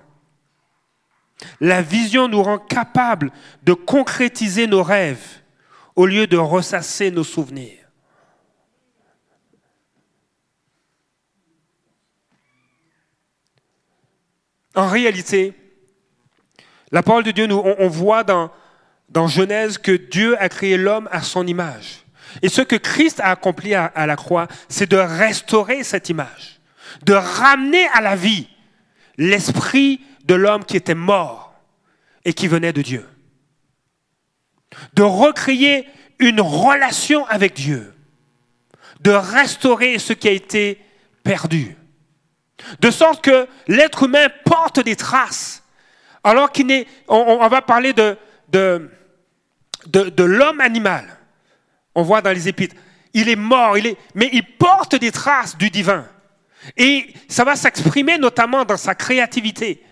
[1.61, 5.43] La vision nous rend capables de concrétiser nos rêves
[5.97, 7.79] au lieu de ressasser nos souvenirs.
[14.75, 15.55] En réalité,
[16.95, 18.51] la parole de Dieu, nous, on, voit dans,
[19.29, 22.05] Genèse que Dieu a créé l'homme à son image.
[22.41, 26.61] Et ce que Christ a accompli à la croix, c'est de restaurer cette image,
[27.05, 28.49] de ramener à la vie
[29.19, 31.53] l'esprit de l'homme qui était mort
[32.25, 33.07] et qui venait de Dieu
[34.95, 37.95] de recréer une relation avec Dieu,
[39.01, 40.81] de restaurer ce qui a été
[41.23, 41.77] perdu.
[42.81, 45.64] De sorte que l'être humain porte des traces,
[46.25, 46.87] alors qu'il n'est...
[47.07, 48.19] On, va parler de,
[50.19, 51.05] l'homme animal.
[51.95, 52.75] On voit dans les épîtres.
[53.13, 56.07] Il est mort, il est, mais il porte des traces du divin.
[56.77, 59.85] Et ça va s'exprimer notamment dans sa créativité.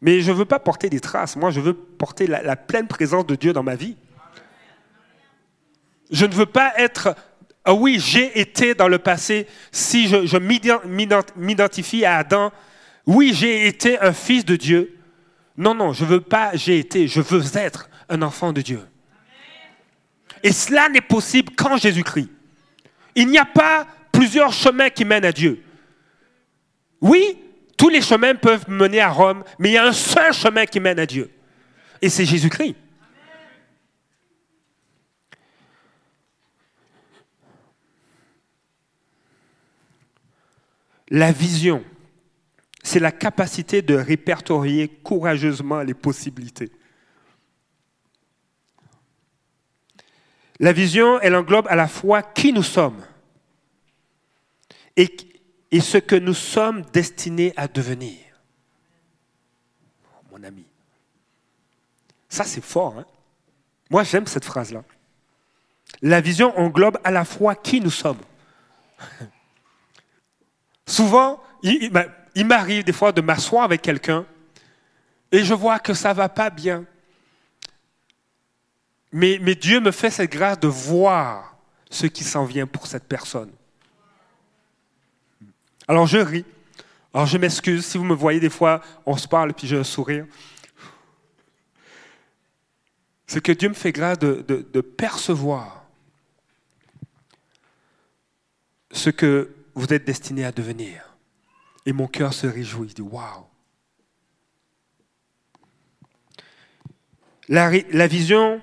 [0.00, 1.36] Mais je ne veux pas porter des traces.
[1.36, 3.96] Moi, je veux porter la, pleine présence de Dieu dans ma vie.
[6.10, 7.14] Je ne veux pas être
[7.62, 10.38] ah oui, j'ai été dans le passé, si je
[11.36, 12.50] m'identifie à Adam,
[13.10, 14.96] oui, j'ai été un fils de Dieu.
[15.56, 18.80] Non, non, je veux pas j'ai été, je veux être un enfant de Dieu.
[20.44, 22.28] Et cela n'est possible qu'en Jésus-Christ.
[23.16, 25.60] Il n'y a pas plusieurs chemins qui mènent à Dieu.
[27.00, 27.36] Oui,
[27.76, 30.78] tous les chemins peuvent mener à Rome, mais il y a un seul chemin qui
[30.78, 31.32] mène à Dieu.
[32.00, 32.76] Et c'est Jésus-Christ.
[41.08, 41.82] La vision,
[42.82, 46.70] c'est la capacité de répertorier courageusement les possibilités.
[50.58, 53.02] La vision, elle englobe à la fois qui nous sommes
[54.96, 58.18] et ce que nous sommes destinés à devenir.
[60.30, 60.66] Mon ami.
[62.28, 62.98] Ça, c'est fort.
[62.98, 63.06] Hein?
[63.88, 64.84] Moi, j'aime cette phrase-là.
[66.02, 68.20] La vision englobe à la fois qui nous sommes.
[70.86, 72.10] Souvent, il, ben,
[72.40, 74.24] il m'arrive des fois de m'asseoir avec quelqu'un
[75.30, 76.86] et je vois que ça ne va pas bien.
[79.12, 81.54] Mais, Dieu me fait cette grâce de voir
[81.90, 83.50] ce qui s'en vient pour cette personne.
[85.86, 86.46] Alors je ris.
[87.12, 89.76] Alors je m'excuse si vous me voyez des fois, on se parle et puis j'ai
[89.76, 90.24] un sourire.
[93.26, 95.84] C'est que Dieu me fait grâce de percevoir
[98.92, 101.09] ce que vous êtes destiné à devenir.
[101.90, 102.86] Et mon cœur se réjouit.
[102.86, 103.46] Il dit Waouh
[107.48, 108.60] la, vision,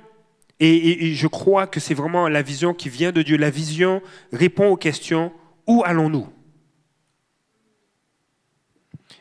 [0.62, 4.70] et je crois que c'est vraiment la vision qui vient de Dieu, la vision répond
[4.70, 5.34] aux questions
[5.68, 6.30] Où allons-nous?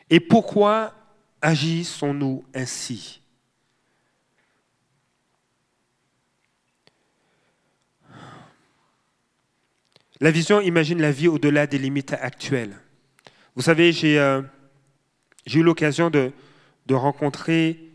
[0.09, 0.93] Et pourquoi
[1.41, 3.21] agissons-nous ainsi?
[10.21, 12.79] La vision imagine la vie au-delà des limites actuelles.
[13.57, 14.43] Vous savez, j'ai euh,
[15.51, 16.31] eu l'occasion de,
[16.91, 17.89] rencontrer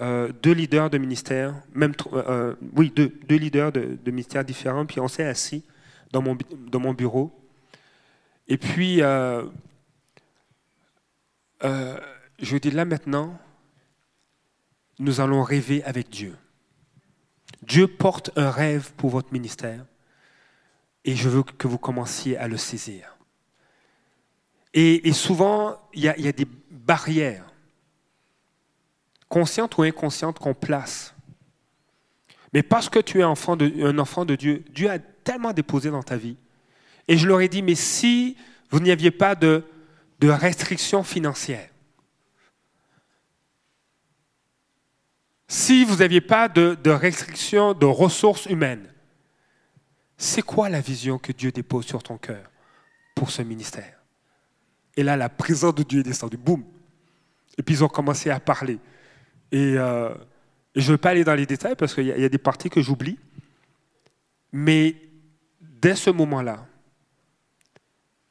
[0.00, 5.08] euh, deux leaders de ministères, même euh, oui, deux, leaders de, ministères différents, puis on
[5.08, 5.64] s'est assis
[6.12, 7.30] dans mon, dans mon bureau.
[8.48, 9.50] Et puis, je
[12.40, 13.38] lui dis là maintenant,
[14.98, 16.34] nous allons rêver avec Dieu.
[17.60, 19.84] Dieu porte un rêve pour votre ministère
[21.04, 23.12] et je veux que vous commenciez à le saisir.
[24.74, 27.44] Et, souvent, il y, a, des barrières,
[29.28, 31.14] conscientes ou inconscientes, qu'on place.
[32.52, 35.90] Mais parce que tu es enfant de, un enfant de Dieu, Dieu a tellement déposé
[35.90, 36.36] dans ta vie.
[37.06, 38.36] Et je leur ai dit, mais si
[38.70, 39.64] vous n'y aviez pas de,
[40.22, 41.68] restrictions financières,
[45.48, 48.88] si vous n'aviez pas de, de restrictions de ressources humaines,
[50.16, 52.48] c'est quoi la vision que Dieu dépose sur ton cœur
[53.14, 54.01] pour ce ministère?
[54.96, 56.64] Et là, la présence de Dieu est descendue, boum.
[57.58, 58.78] Et puis ils ont commencé à parler.
[59.50, 60.14] Et, euh,
[60.74, 62.80] je ne veux pas aller dans les détails parce qu'il y, a des parties que
[62.80, 63.18] j'oublie.
[64.52, 64.96] Mais
[65.60, 66.66] dès ce moment-là,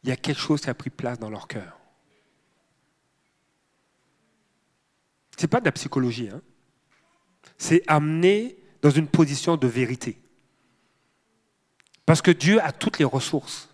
[0.04, 1.78] il y a quelque chose qui a pris place dans leur cœur.
[5.38, 6.30] Ce n'est pas de la psychologie.
[6.30, 6.42] Hein?
[7.58, 10.20] C'est amener dans une position de vérité.
[12.06, 13.70] Parce que Dieu a toutes les ressources.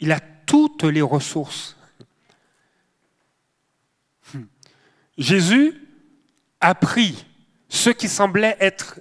[0.00, 1.76] Il a toutes les ressources.
[5.16, 5.74] Jésus
[6.60, 7.26] a pris
[7.68, 9.00] ce qui semblait être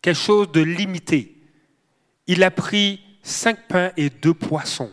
[0.00, 1.36] quelque chose de limité.
[2.26, 4.92] Il a pris cinq pains et deux poissons.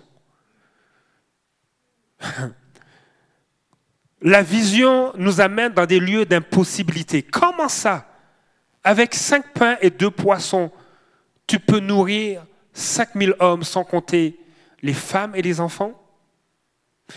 [4.21, 7.23] La vision nous amène dans des lieux d'impossibilité.
[7.23, 8.05] Comment ça?
[8.83, 10.71] Avec cinq pains et deux poissons,
[11.47, 14.37] tu peux nourrir cinq mille hommes sans compter
[14.81, 15.93] les femmes et les enfants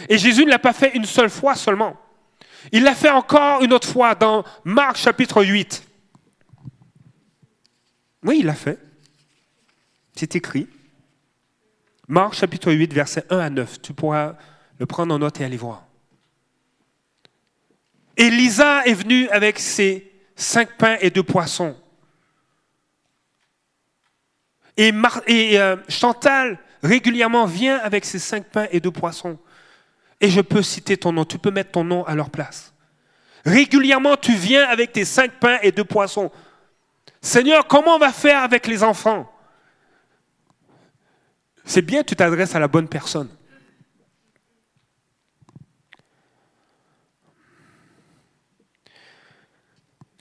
[0.08, 1.96] Et Jésus ne l'a pas fait une seule fois seulement.
[2.70, 5.86] Il l'a fait encore une autre fois dans Marc chapitre 8.
[8.24, 8.78] Oui, il l'a fait.
[10.14, 10.68] C'est écrit.
[12.06, 13.82] Marc chapitre 8, versets 1 à 9.
[13.82, 14.34] Tu pourras
[14.78, 15.86] le prendre en note et aller voir.
[18.16, 21.76] Elisa est venue avec ses cinq pains et deux poissons.
[24.76, 24.92] Et,
[25.58, 29.38] euh, Chantal régulièrement vient avec ses cinq pains et deux poissons.
[30.20, 32.72] Et je peux citer ton nom, tu peux mettre ton nom à leur place.
[33.44, 36.30] Régulièrement, tu viens avec tes cinq pains et deux poissons.
[37.20, 39.30] Seigneur, comment on va faire avec les enfants?
[41.64, 43.28] C'est bien, tu t'adresses à la bonne personne.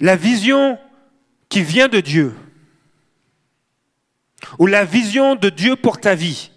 [0.01, 0.79] la vision
[1.47, 2.35] qui vient de Dieu,
[4.57, 6.50] ou la vision de Dieu pour ta vie,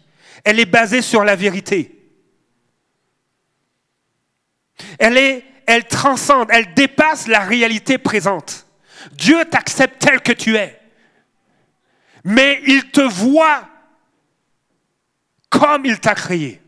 [0.45, 1.90] elle est basée sur la vérité.
[4.99, 5.42] Elle,
[5.88, 8.66] transcende, elle dépasse la réalité présente.
[9.12, 10.80] Dieu t'accepte tel que tu es,
[12.22, 13.68] mais il te voit
[15.49, 16.61] comme il t'a créé.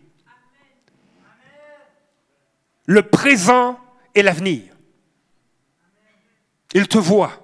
[2.87, 3.81] Le présent
[4.15, 4.75] et l'avenir.
[6.73, 7.43] Il te voit.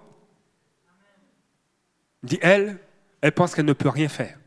[2.22, 2.78] Dit elle,
[3.20, 4.38] elle pense qu'elle ne peut rien faire.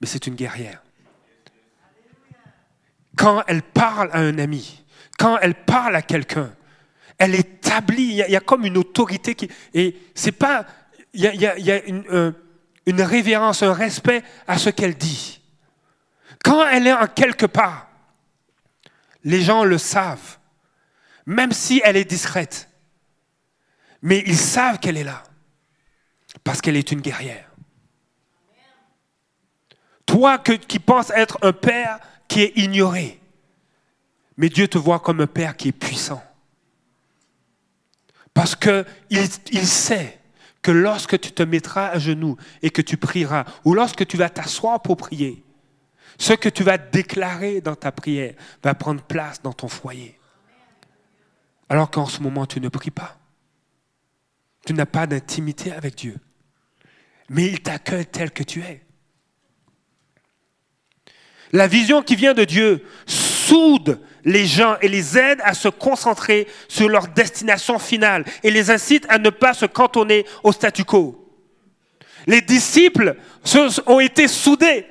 [0.00, 0.85] Mais c'est une guerrière.
[3.16, 4.84] Quand elle parle à un ami,
[5.18, 6.52] quand elle parle à quelqu'un,
[7.18, 9.50] elle établit, il y, a, comme une autorité qui.
[9.72, 10.66] Et c'est pas.
[11.14, 12.34] Il y a, une,
[12.84, 15.40] une révérence, un respect à ce qu'elle dit.
[16.44, 17.88] Quand elle est en quelque part,
[19.24, 20.38] les gens le savent,
[21.24, 22.68] même si elle est discrète.
[24.02, 25.24] Mais ils savent qu'elle est là.
[26.44, 27.50] Parce qu'elle est une guerrière.
[30.04, 31.98] Toi qui penses être un père
[32.28, 33.20] qui est ignoré.
[34.36, 36.22] Mais Dieu te voit comme un père qui est puissant.
[38.34, 40.18] Parce qu'il il sait
[40.60, 44.28] que lorsque tu te mettras à genoux et que tu prieras, ou lorsque tu vas
[44.28, 45.42] t'asseoir pour prier,
[46.18, 50.18] ce que tu vas déclarer dans ta prière va prendre place dans ton foyer.
[51.68, 53.18] Alors qu'en ce moment, tu ne pries pas.
[54.66, 56.16] Tu n'as pas d'intimité avec Dieu.
[57.28, 58.85] Mais il t'accueille tel que tu es.
[61.52, 66.48] La vision qui vient de Dieu soude les gens et les aide à se concentrer
[66.68, 71.22] sur leur destination finale et les incite à ne pas se cantonner au statu quo.
[72.26, 73.16] Les disciples
[73.86, 74.86] ont été soudés.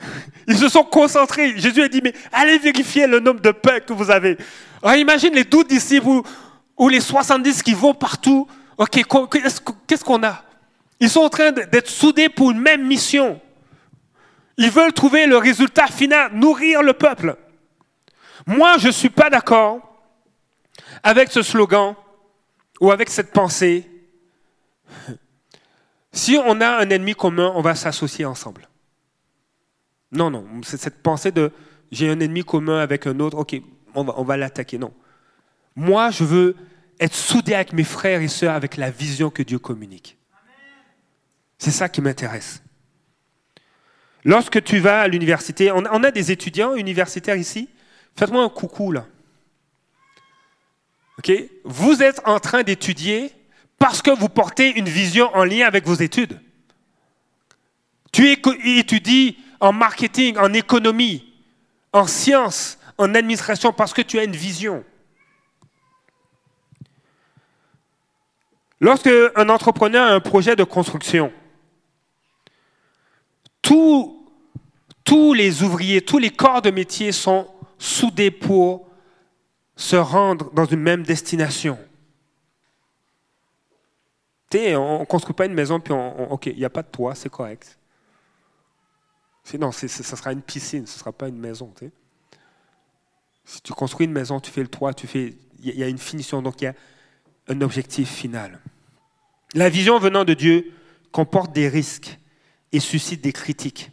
[0.48, 1.58] Ils se sont concentrés.
[1.58, 4.38] Jésus a dit, mais allez vérifier le nombre de pains que vous avez.
[4.82, 6.22] Imagine les 12 disciples
[6.76, 8.46] ou, les 70 qui vont partout.
[8.78, 9.00] Ok,
[9.86, 10.42] qu'est-ce qu'on a?
[11.00, 13.40] Ils sont en train d'être soudés pour une même mission.
[14.56, 17.36] Ils veulent trouver le résultat final, nourrir le peuple.
[18.46, 19.80] Moi, je ne suis pas d'accord
[21.02, 21.94] avec ce slogan
[22.80, 23.90] ou avec cette pensée.
[26.12, 28.68] Si on a un ennemi commun, on va s'associer ensemble.
[30.12, 31.50] Non, non, c'est cette pensée de
[31.90, 33.60] j'ai un ennemi commun avec un autre, ok,
[33.94, 34.78] on va, l'attaquer.
[34.78, 34.92] Non.
[35.76, 36.56] Moi, je veux
[36.98, 40.18] être soudé avec mes frères et sœurs avec la vision que Dieu communique.
[41.58, 42.63] C'est ça qui m'intéresse.
[44.24, 47.68] Lorsque tu vas à l'université, on, a des étudiants universitaires ici.
[48.16, 49.06] Faites-moi un coucou là.
[51.18, 51.32] Ok?
[51.64, 53.32] Vous êtes en train d'étudier
[53.78, 56.40] parce que vous portez une vision en lien avec vos études.
[58.12, 61.32] Tu étudies en marketing, en économie,
[61.92, 64.84] en sciences, en administration parce que tu as une vision.
[68.80, 71.32] Lorsque un entrepreneur a un projet de construction,
[73.64, 77.48] tous, les ouvriers, tous les corps de métier sont
[77.78, 78.86] soudés pour
[79.76, 81.78] se rendre dans une même destination.
[84.52, 87.30] on ne construit pas une maison, puis on, il n'y a pas de toit, c'est
[87.30, 87.78] correct.
[89.58, 91.72] Non, ça sera une piscine, ce ne sera pas une maison.
[93.44, 96.60] Si tu construis une maison, tu fais le toit, il y a une finition, donc
[96.62, 96.74] il y a
[97.48, 98.60] un objectif final.
[99.54, 100.72] La vision venant de Dieu
[101.12, 102.18] comporte des risques
[102.74, 103.92] et suscite des critiques.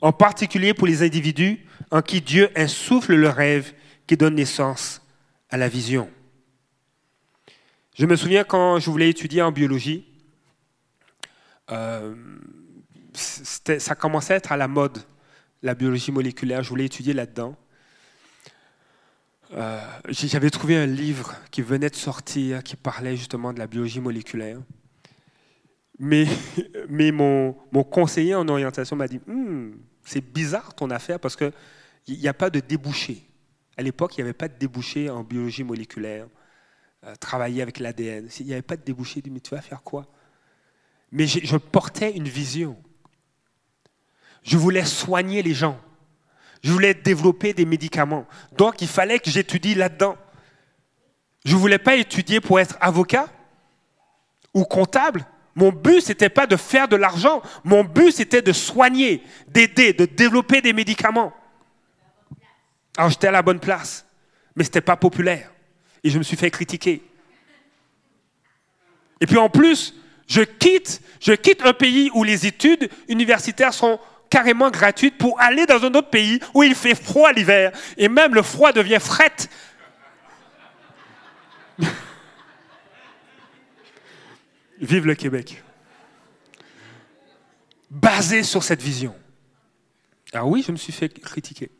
[0.00, 3.74] En particulier pour les individus en qui Dieu insouffle le rêve
[4.06, 5.02] qui donne naissance
[5.50, 6.10] à la vision.
[7.94, 10.06] Je me souviens quand je voulais étudier en biologie,
[11.70, 12.14] euh,
[13.12, 14.98] ça commençait à être à la mode,
[15.62, 17.56] la biologie moléculaire, je voulais étudier là-dedans.
[19.52, 24.00] Euh, j'avais trouvé un livre qui venait de sortir, qui parlait justement de la biologie
[24.00, 24.58] moléculaire.
[25.98, 26.26] Mais,
[27.12, 27.54] mon,
[27.90, 29.72] conseiller en orientation m'a dit hmm,
[30.04, 31.52] c'est bizarre ton affaire parce qu'il
[32.08, 33.24] n'y a pas de débouché.
[33.76, 36.26] À l'époque, il n'y avait pas de débouché en biologie moléculaire,
[37.04, 38.28] euh, travailler avec l'ADN.
[38.40, 39.20] Il n'y avait pas de débouché.
[39.20, 40.06] Il dit mais tu vas faire quoi?
[41.10, 42.76] Mais je portais une vision.
[44.42, 45.80] Je voulais soigner les gens.
[46.62, 48.26] Je voulais développer des médicaments.
[48.56, 50.16] Donc, il fallait que j'étudie là-dedans.
[51.44, 53.28] Je ne voulais pas étudier pour être avocat
[54.54, 55.24] ou comptable.
[55.58, 57.42] Mon but, ce n'était pas de faire de l'argent.
[57.64, 61.32] Mon but, c'était de soigner, d'aider, de développer des médicaments.
[62.96, 64.06] Alors j'étais à la bonne place,
[64.54, 65.50] mais ce n'était pas populaire.
[66.04, 67.02] Et je me suis fait critiquer.
[69.20, 69.96] Et puis en plus,
[70.28, 71.00] je quitte,
[71.64, 73.98] un pays où les études universitaires sont
[74.30, 77.72] carrément gratuites pour aller dans un autre pays où il fait froid l'hiver.
[77.96, 79.34] Et même le froid devient fret
[84.80, 85.62] Vive le Québec.
[87.90, 89.14] Basé sur cette vision.
[90.32, 91.70] Ah oui, je me suis fait critiquer.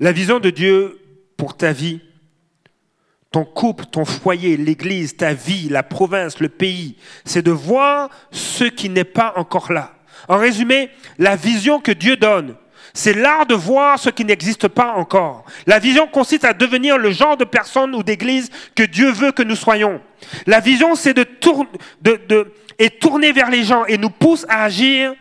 [0.00, 0.98] La vision de Dieu
[1.36, 2.00] pour ta vie,
[3.30, 8.64] ton couple, ton foyer, l'église, ta vie, la province, le pays, c'est de voir ce
[8.64, 9.96] qui n'est pas encore là.
[10.28, 12.56] En résumé, la vision que Dieu donne,
[12.94, 15.44] c'est l'art de voir ce qui n'existe pas encore.
[15.66, 19.42] La vision consiste à devenir le genre de personne ou d'église que Dieu veut que
[19.42, 20.00] nous soyons.
[20.46, 21.22] La vision, c'est de,
[23.00, 25.14] tourner, vers les gens et nous pousse à agir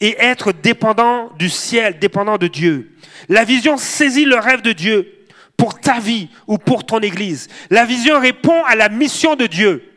[0.00, 2.92] et être dépendant du ciel, dépendant de Dieu.
[3.28, 5.12] La vision saisit le rêve de Dieu
[5.56, 7.48] pour ta vie ou pour ton église.
[7.70, 9.90] La vision répond à la mission de Dieu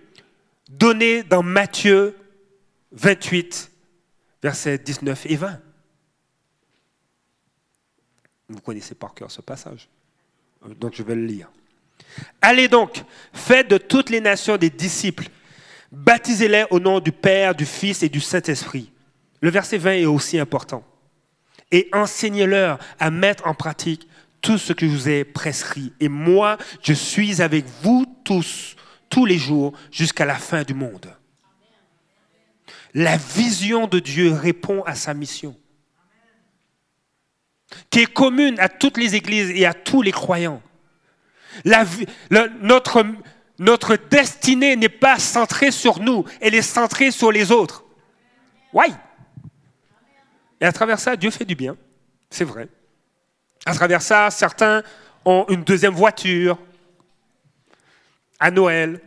[0.69, 2.15] donnée dans Matthieu
[2.91, 3.71] 28,
[4.41, 5.59] versets 19 et 20.
[8.49, 9.87] Vous connaissez par cœur ce passage.
[10.79, 11.49] Donc je vais le lire.
[12.41, 15.29] Allez donc, faites de toutes les nations des disciples,
[15.91, 18.91] baptisez-les au nom du Père, du Fils et du Saint-Esprit.
[19.41, 20.83] Le verset 20 est aussi important.
[21.71, 24.07] Et enseignez-leur à mettre en pratique
[24.41, 25.93] tout ce que je vous ai prescrit.
[25.99, 28.75] Et moi, je suis avec vous tous,
[29.09, 31.13] tous les jours, jusqu'à la fin du monde.
[32.93, 35.55] La vision de Dieu répond à sa mission,
[37.89, 40.61] qui est commune à toutes les églises et à tous les croyants.
[41.63, 43.05] Notre,
[43.57, 47.83] notre destinée n'est pas centrée sur nous, elle est centrée sur les autres.
[48.73, 48.85] Oui.
[50.61, 51.75] Et à travers ça, Dieu fait du bien.
[52.29, 52.67] C'est vrai.
[53.65, 54.83] À travers ça, certains
[55.25, 56.57] ont une deuxième voiture
[58.39, 59.01] à Noël.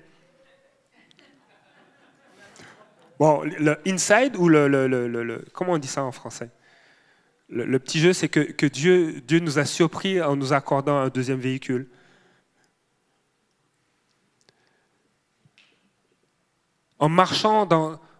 [3.18, 6.50] Bon, le inside ou le, le, comment on dit ça en français?
[7.52, 11.86] Le, petit jeu, c'est que, Dieu, nous a surpris en nous accordant un deuxième véhicule.
[16.98, 17.68] En marchant,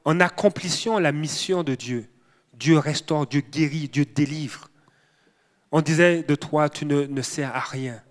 [0.04, 2.08] en accomplissant la mission de Dieu.
[2.52, 4.68] Dieu restaure, Dieu guérit, Dieu délivre.
[5.70, 8.02] On disait de toi, tu ne, ne sers à rien.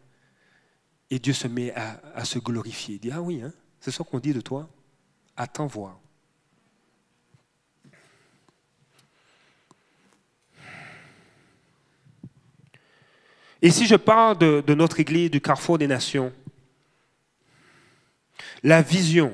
[1.12, 2.96] Et Dieu se met à, se glorifier.
[2.96, 4.68] Il dit, ah oui, hein, c'est ça qu'on dit de toi.
[5.38, 6.01] Attends voir.
[13.62, 16.34] Et si je parle de, notre Église, du carrefour des nations,
[18.64, 19.34] la vision,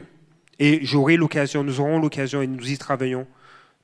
[0.59, 3.27] et j'aurai l'occasion, nous aurons l'occasion et nous y travaillons,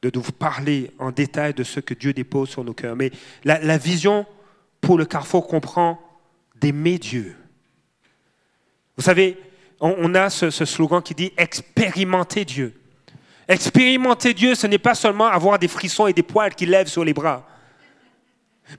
[0.02, 2.98] de, vous parler en détail de ce que Dieu dépose sur nos cœurs.
[2.98, 3.12] Mais
[3.46, 4.26] la, vision
[4.82, 5.98] pour le carrefour comprend
[6.60, 7.38] d'aimer Dieu.
[8.98, 9.38] Vous savez,
[9.80, 12.74] on, a ce, ce, slogan qui dit expérimenter Dieu.
[13.48, 17.06] Expérimenter Dieu, ce n'est pas seulement avoir des frissons et des poils qui lèvent sur
[17.06, 17.48] les bras.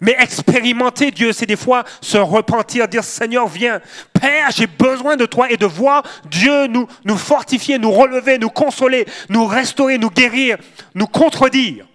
[0.00, 3.80] Mais expérimenter Dieu, c'est des fois se repentir, dire Seigneur, viens.
[4.12, 9.06] Père, j'ai besoin de toi et de voir Dieu nous, fortifier, nous relever, nous consoler,
[9.28, 10.58] nous restaurer, nous guérir,
[10.94, 11.86] nous contredire.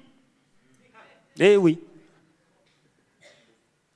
[1.40, 1.80] Eh oui.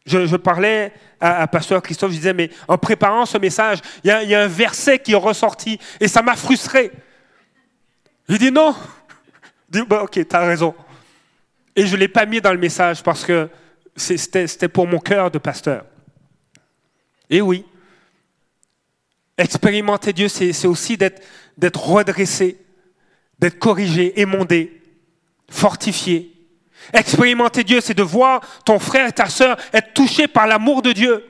[0.06, 4.42] Je, parlais à, Pasteur Christophe, je disais, mais en préparant ce message, il y, a
[4.42, 6.92] un verset qui est ressorti et ça m'a frustré.
[8.28, 8.76] J'ai dit non.
[9.72, 10.76] Je dis, bah, ok, tu raison.
[11.76, 13.50] Et je ne l'ai pas mis dans le message parce que
[13.96, 15.86] c'était pour mon cœur de pasteur.
[17.30, 17.66] Et oui,
[19.38, 22.58] expérimenter Dieu, c'est aussi d'être redressé,
[23.40, 24.82] d'être corrigé, émondé,
[25.50, 26.30] fortifié.
[26.92, 30.92] Expérimenter Dieu, c'est de voir ton frère et ta sœur être touchés par l'amour de
[30.92, 31.26] Dieu.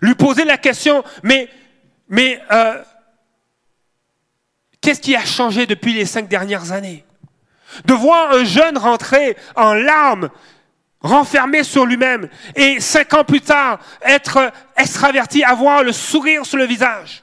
[0.00, 1.48] Lui poser la question, mais,
[2.08, 2.82] mais euh,
[4.80, 7.04] qu'est-ce qui a changé depuis les cinq dernières années?
[7.86, 10.30] De voir un jeune rentrer en larmes
[11.02, 16.64] renfermé sur lui-même, et cinq ans plus tard, être extraverti, avoir le sourire sur le
[16.64, 17.22] visage.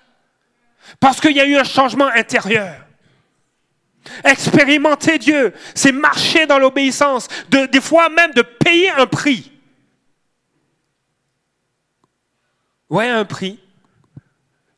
[1.00, 2.76] Parce qu'il y a eu un changement intérieur.
[4.24, 9.52] Expérimenter Dieu, c'est marcher dans l'obéissance, des fois même de payer un prix.
[12.90, 13.60] Ouais, un prix.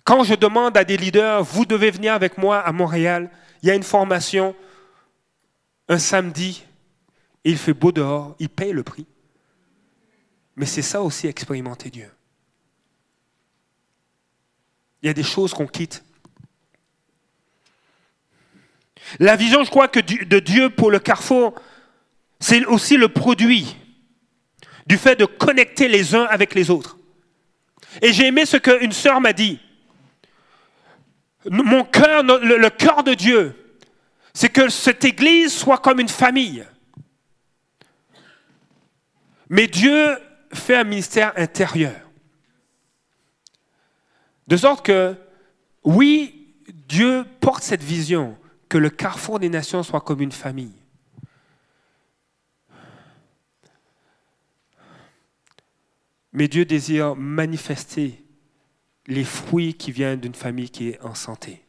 [0.04, 3.30] Quand je demande à des leaders, vous devez venir avec moi à Montréal,
[3.62, 4.56] il y a une formation
[5.88, 6.64] un samedi,
[7.44, 9.06] il fait beau dehors, il paye le prix.
[10.56, 12.10] Mais c'est ça aussi expérimenter Dieu.
[15.02, 16.04] Il y a des choses qu'on quitte.
[19.20, 21.56] La vision, je crois, que de Dieu pour le carrefour,
[22.40, 23.76] c'est aussi le produit
[24.86, 26.98] du fait de connecter les uns avec les autres.
[28.02, 29.60] Et j'ai aimé ce qu'une sœur m'a dit.
[31.50, 33.56] Mon cœur, le cœur de Dieu,
[34.34, 36.66] c'est que cette Église soit comme une famille.
[39.52, 40.18] Mais Dieu
[40.54, 42.10] fait un ministère intérieur.
[44.48, 45.14] De sorte que,
[45.84, 46.56] oui,
[46.88, 48.38] Dieu porte cette vision
[48.70, 50.72] que le carrefour des nations soit comme une famille.
[56.32, 58.24] Mais Dieu désire manifester
[59.08, 61.62] les fruits qui viennent d'une famille qui est en santé.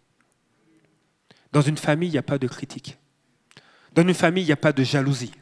[1.50, 2.96] Dans une famille, il n'y a pas de critique.
[3.92, 5.32] Dans une famille, il n'y a pas de jalousie.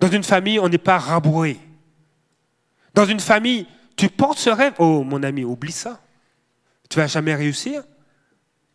[0.00, 1.60] Dans une famille, on n'est pas rabouré.
[2.94, 4.72] Dans une famille, tu portes ce rêve.
[4.78, 6.00] Oh, mon ami, oublie ça.
[6.88, 7.84] Tu vas jamais réussir.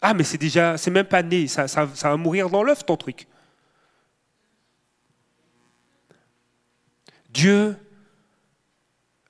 [0.01, 1.47] Ah, mais c'est déjà, c'est même pas né.
[1.47, 3.28] Ça, ça, ça va mourir dans l'œuf, ton truc.
[7.30, 7.76] Dieu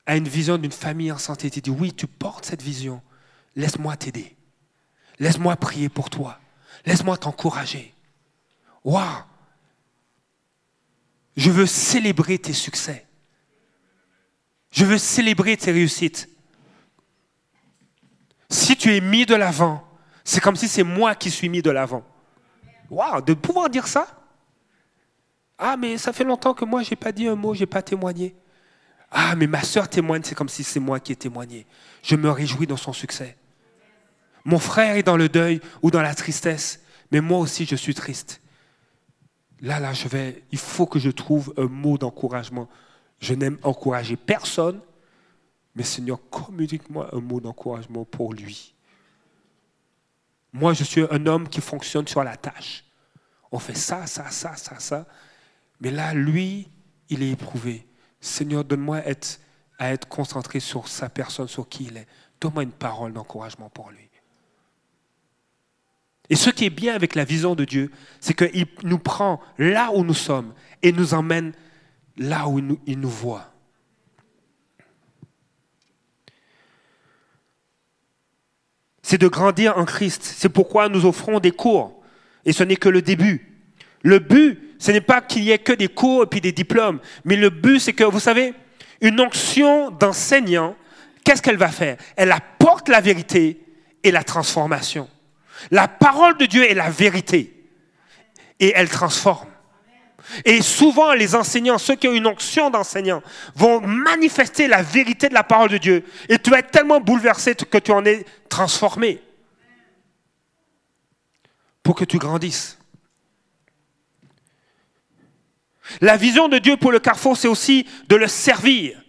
[0.06, 1.50] a une vision d'une famille en santé.
[1.56, 3.02] Il dit, oui, tu portes cette vision.
[3.56, 4.36] Laisse-moi t'aider.
[5.18, 6.40] Laisse-moi prier pour toi.
[6.86, 7.94] Laisse-moi t'encourager.
[8.84, 9.24] Waouh
[11.36, 13.06] je veux célébrer tes succès.
[14.72, 16.30] Je veux célébrer tes réussites.
[18.50, 19.88] Si tu es mis de l'avant,
[20.24, 22.04] c'est comme si c'est moi qui suis mis de l'avant.
[22.90, 24.08] Waouh, de pouvoir dire ça?
[25.58, 27.66] Ah, mais ça fait longtemps que moi, je n'ai pas dit un mot, je n'ai
[27.66, 28.36] pas témoigné.
[29.12, 31.66] Ah, mais ma soeur témoigne, c'est comme si c'est moi qui ai témoigné.
[32.04, 33.38] Je me réjouis dans son succès.
[34.44, 36.82] Mon frère est dans le deuil ou dans la tristesse,
[37.12, 38.42] mais moi aussi, je suis triste.
[39.66, 42.70] Là, là, je vais, il faut que je trouve un mot d'encouragement.
[43.20, 44.80] Je n'aime encourager personne,
[45.74, 48.76] mais Seigneur, communique-moi un mot d'encouragement pour lui.
[50.54, 52.86] Moi, je suis un homme qui fonctionne sur la tâche.
[53.52, 55.08] On fait ça, ça, ça, ça, ça.
[55.80, 56.70] Mais là, lui,
[57.10, 57.88] il est éprouvé.
[58.22, 59.02] Seigneur, donne-moi
[59.80, 62.08] à être concentré sur sa personne, sur qui il est.
[62.40, 64.12] Donne-moi une parole d'encouragement pour lui.
[66.30, 69.92] Et ce qui est bien avec la vision de Dieu, c'est qu'il nous prend là
[69.94, 71.54] où nous sommes et nous emmène
[72.18, 73.56] là où il nous voit.
[79.06, 80.24] c'est de grandir en Christ.
[80.24, 82.02] C'est pourquoi nous offrons des cours.
[82.44, 83.56] Et ce n'est que le début.
[84.02, 87.00] Le but, ce n'est pas qu'il y ait que des cours et puis des diplômes,
[87.24, 88.56] mais le but, c'est que, vous savez,
[89.02, 90.76] une onction d'enseignant,
[91.24, 91.98] qu'est-ce qu'elle va faire?
[92.16, 93.62] Elle apporte la vérité
[94.04, 95.08] et la transformation.
[95.72, 97.56] La parole de Dieu est la vérité
[98.60, 99.50] et elle transforme.
[100.44, 103.22] Et souvent, les enseignants, ceux qui ont une onction d'enseignant,
[103.56, 106.04] vont manifester la vérité de la parole de Dieu.
[106.30, 109.22] Et tu vas être tellement bouleversé que tu en es transformé
[111.84, 112.80] pour que tu grandisses.
[116.02, 119.00] La vision de Dieu pour le carrefour, c'est aussi de le servir,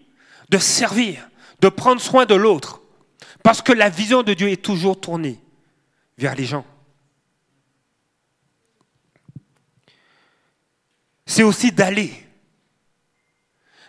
[0.51, 1.26] de servir,
[1.62, 2.82] de prendre soin de l'autre.
[3.42, 5.40] Parce que la vision de Dieu est toujours tournée
[6.19, 6.64] vers les gens.
[11.27, 12.12] c'est aussi d'aller.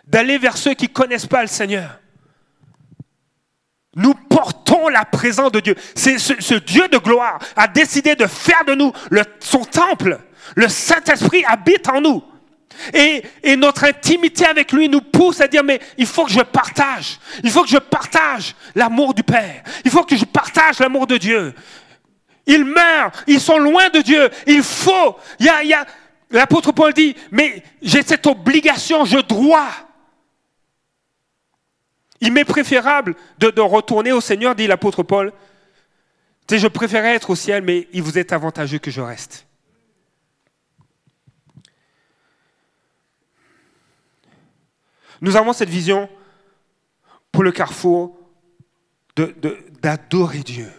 [0.04, 1.98] D'aller vers ceux qui ne connaissent pas le Seigneur.
[3.94, 5.74] Nous portons la présence de Dieu.
[5.96, 8.92] Ce, Dieu de gloire a décidé de faire de nous
[9.40, 10.20] son temple.
[10.56, 12.22] Le Saint-Esprit habite en nous.
[12.92, 13.24] Et,
[13.56, 17.18] notre intimité avec lui nous pousse à dire, mais il faut que je partage.
[17.42, 19.62] Il faut que je partage l'amour du Père.
[19.84, 21.54] Il faut que je partage l'amour de Dieu.
[22.48, 24.28] Ils meurent, ils sont loin de Dieu.
[24.46, 25.16] Il faut.
[26.30, 29.70] L'apôtre Paul dit, mais j'ai cette obligation, je dois.
[32.20, 35.32] Il m'est préférable de, retourner au Seigneur, dit l'apôtre Paul.
[36.48, 39.46] Tu je préférais être au ciel, mais il vous est avantageux que je reste.
[45.20, 46.08] Nous avons cette vision
[47.30, 48.18] pour le carrefour
[49.16, 50.72] d'adorer Dieu,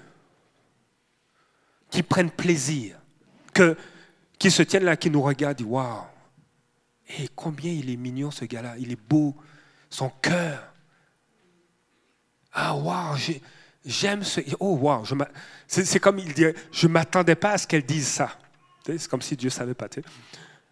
[1.90, 2.98] qui prennent plaisir,
[4.38, 6.04] qui se tiennent là, qui nous regardent, Waouh,
[7.18, 9.36] et combien il est mignon ce gars-là, il est beau,
[9.90, 10.74] son cœur.
[12.54, 13.18] Ah, waouh,
[13.86, 14.42] j'aime ce.
[14.60, 15.04] Oh, waouh,
[15.68, 18.38] c'est comme il dit Je ne m'attendais pas à ce qu'elle dise ça.
[18.86, 19.88] C'est comme si Dieu ne savait pas.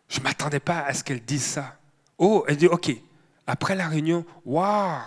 [0.07, 1.77] Je ne m'attendais pas à ce qu'elle dise ça.
[2.17, 2.91] Oh, elle dit Ok,
[3.45, 5.01] après la réunion, waouh,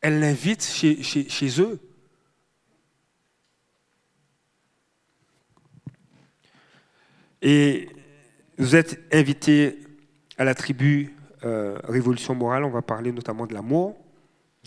[0.00, 1.80] elle l'invite chez eux.
[7.42, 7.88] Et
[8.56, 9.78] vous êtes invité
[10.38, 11.14] à la tribu
[11.44, 12.64] euh, Révolution morale.
[12.64, 13.98] On va parler notamment de l'amour.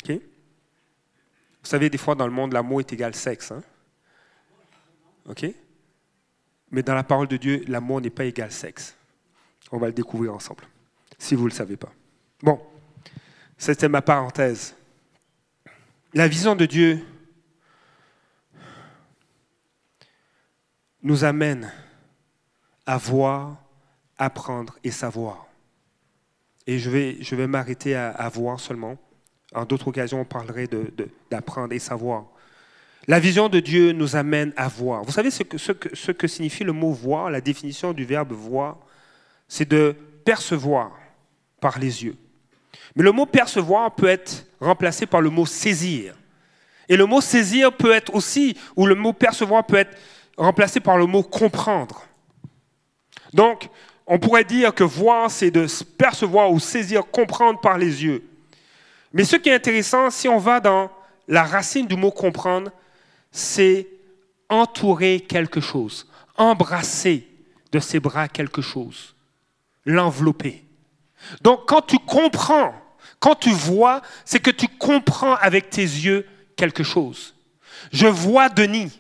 [0.08, 3.52] Vous savez, des fois dans le monde, l'amour est égal sexe.
[3.52, 3.64] Hein?
[5.28, 5.46] OK?
[6.70, 8.96] Mais dans la parole de Dieu, l'amour n'est pas égal sexe.
[9.72, 10.64] On va le découvrir ensemble,
[11.18, 11.92] si vous ne le savez pas.
[12.44, 12.62] Bon,
[13.58, 14.76] c'était ma parenthèse.
[16.14, 17.04] La vision de Dieu
[21.02, 21.72] nous amène
[22.86, 23.58] à voir,
[24.18, 25.48] apprendre et savoir.
[26.68, 28.98] Et je vais, je vais m'arrêter à, voir seulement.
[29.54, 30.68] En d'autres occasions, on parlerait
[31.30, 32.26] d'apprendre et savoir.
[33.08, 35.04] La vision de Dieu nous amène à voir.
[35.04, 38.78] Vous savez ce que signifie le mot voir, la définition du verbe voir
[39.48, 40.92] C'est de percevoir
[41.62, 42.16] par les yeux.
[42.96, 46.16] Mais le mot percevoir peut être remplacé par le mot saisir.
[46.90, 49.98] Et le mot saisir peut être aussi, ou le mot percevoir peut être
[50.38, 52.06] remplacé par le mot comprendre.
[53.36, 53.68] Donc,
[54.08, 55.68] on pourrait dire que voir, c'est de
[55.98, 58.24] percevoir ou saisir, comprendre par les yeux.
[59.12, 60.90] Mais ce qui est intéressant, si on va dans
[61.28, 62.72] la racine du mot comprendre,
[63.32, 63.88] c'est
[64.48, 66.08] entourer quelque chose,
[66.38, 67.28] embrasser
[67.74, 69.14] de ses bras quelque chose,
[69.86, 70.64] l'envelopper.
[71.42, 72.74] Donc quand tu comprends,
[73.20, 76.26] quand tu vois, c'est que tu comprends avec tes yeux
[76.56, 77.36] quelque chose.
[77.92, 78.98] Je vois Denis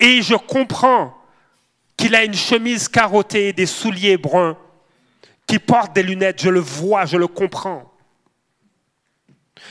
[0.00, 1.17] et je comprends
[1.98, 4.56] qu'il a une chemise carottée, des souliers bruns,
[5.46, 6.40] qu'il porte des lunettes.
[6.40, 7.92] Je le vois, je le comprends.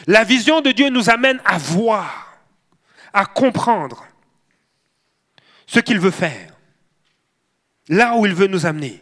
[0.06, 2.38] La vision de Dieu nous amène à voir,
[3.14, 4.06] à comprendre
[5.66, 6.54] ce qu'il veut faire,
[7.88, 9.02] là où il veut nous amener.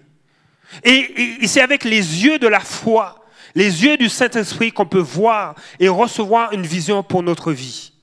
[0.84, 5.56] Et, c'est avec les yeux de la foi, les yeux du Saint-Esprit qu'on peut voir
[5.80, 7.94] et recevoir une vision pour notre vie.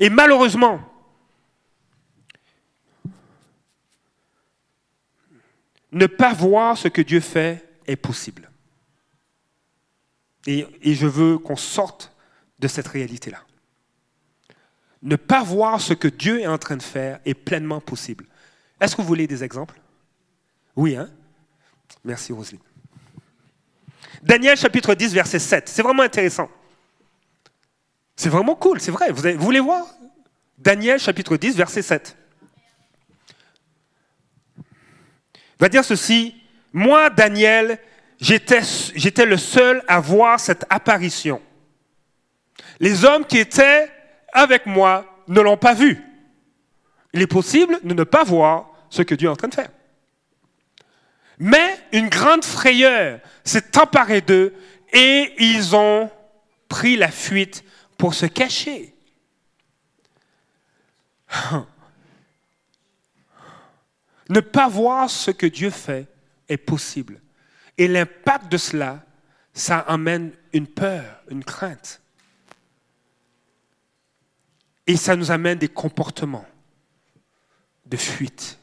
[0.00, 0.80] Et malheureusement,
[5.96, 8.50] ne pas voir ce que Dieu fait est possible.
[10.46, 12.12] Et, je veux qu'on sorte
[12.58, 13.42] de cette réalité-là.
[15.02, 18.26] Ne pas voir ce que Dieu est en train de faire est pleinement possible.
[18.80, 19.80] Est-ce que vous voulez des exemples?
[20.76, 21.08] Oui, hein?
[22.04, 22.60] Merci Roselyne.
[24.22, 25.68] Daniel chapitre 10, verset 7.
[25.68, 26.50] C'est vraiment intéressant.
[28.16, 29.10] C'est vraiment cool, c'est vrai.
[29.12, 29.86] Vous, voulez voir?
[30.58, 32.16] Daniel chapitre 10, verset 7.
[34.56, 34.62] Il
[35.58, 36.34] va dire ceci.
[36.72, 37.78] Moi, Daniel,
[38.20, 41.40] j'étais le seul à voir cette apparition.
[42.80, 43.90] Les hommes qui étaient
[44.32, 46.02] avec moi ne l'ont pas vu.
[47.12, 49.70] Il est possible de ne pas voir ce que Dieu est en train de faire.
[51.38, 54.54] Mais une grande frayeur s'est emparée d'eux
[54.92, 56.10] et ils ont
[56.68, 57.64] pris la fuite
[57.98, 58.94] pour se cacher.
[64.28, 66.06] Ne pas voir ce que Dieu fait
[66.48, 67.20] est possible.
[67.78, 69.04] Et l'impact de cela,
[69.52, 72.00] ça amène une peur, une crainte.
[74.86, 76.46] Et ça nous amène des comportements
[77.86, 78.58] de fuite.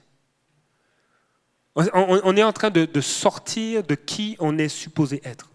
[1.76, 5.50] On, est en train de, sortir de qui on est supposé être.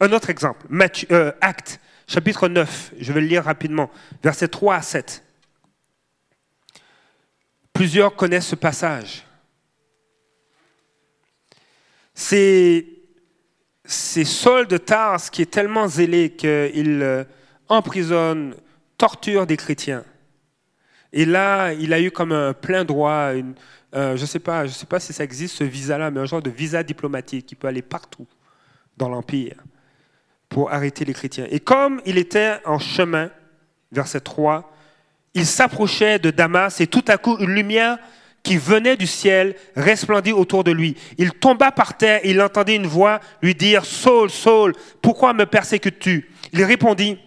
[0.00, 0.64] Un autre exemple,
[1.10, 3.90] euh, Acte, chapitre 9, je vais le lire rapidement,
[4.22, 5.24] versets 3 à 7.
[7.72, 9.24] Plusieurs connaissent ce passage.
[12.14, 12.86] C'est
[13.84, 17.24] Saul de Tars qui est tellement zélé qu'il euh,
[17.68, 18.54] emprisonne,
[18.98, 20.04] torture des chrétiens.
[21.12, 23.54] Et là, il a eu comme un plein droit, une,
[23.92, 24.38] je ne sais, sais
[24.86, 27.82] pas si ça existe ce visa-là, mais un genre de visa diplomatique qui peut aller
[27.82, 28.26] partout
[28.96, 29.56] dans l'Empire
[30.48, 31.46] pour arrêter les chrétiens.
[31.50, 33.30] Et comme il était en chemin,
[33.92, 34.72] verset 3,
[35.34, 37.98] il s'approchait de Damas et tout à coup une lumière
[38.42, 40.96] qui venait du ciel resplendit autour de lui.
[41.18, 45.44] Il tomba par terre et il entendit une voix lui dire, Saul, Saul, pourquoi me
[45.44, 46.30] persécutes-tu?
[46.52, 47.18] Il répondit,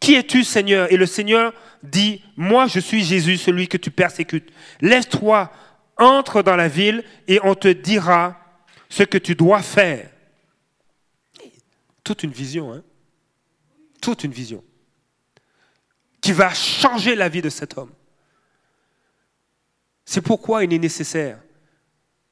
[0.00, 0.90] Qui es-tu, Seigneur?
[0.92, 1.52] Et le Seigneur
[1.82, 4.50] dit, Moi je suis Jésus, celui que tu persécutes.
[4.80, 5.52] Laisse-toi,
[5.98, 8.36] entre dans la ville et on te dira
[8.88, 10.08] ce que tu dois faire.
[12.08, 12.82] Toute une vision, hein
[14.00, 14.64] Toute une vision
[16.22, 17.92] qui va changer la vie de cet homme.
[20.06, 21.38] C'est pourquoi il est nécessaire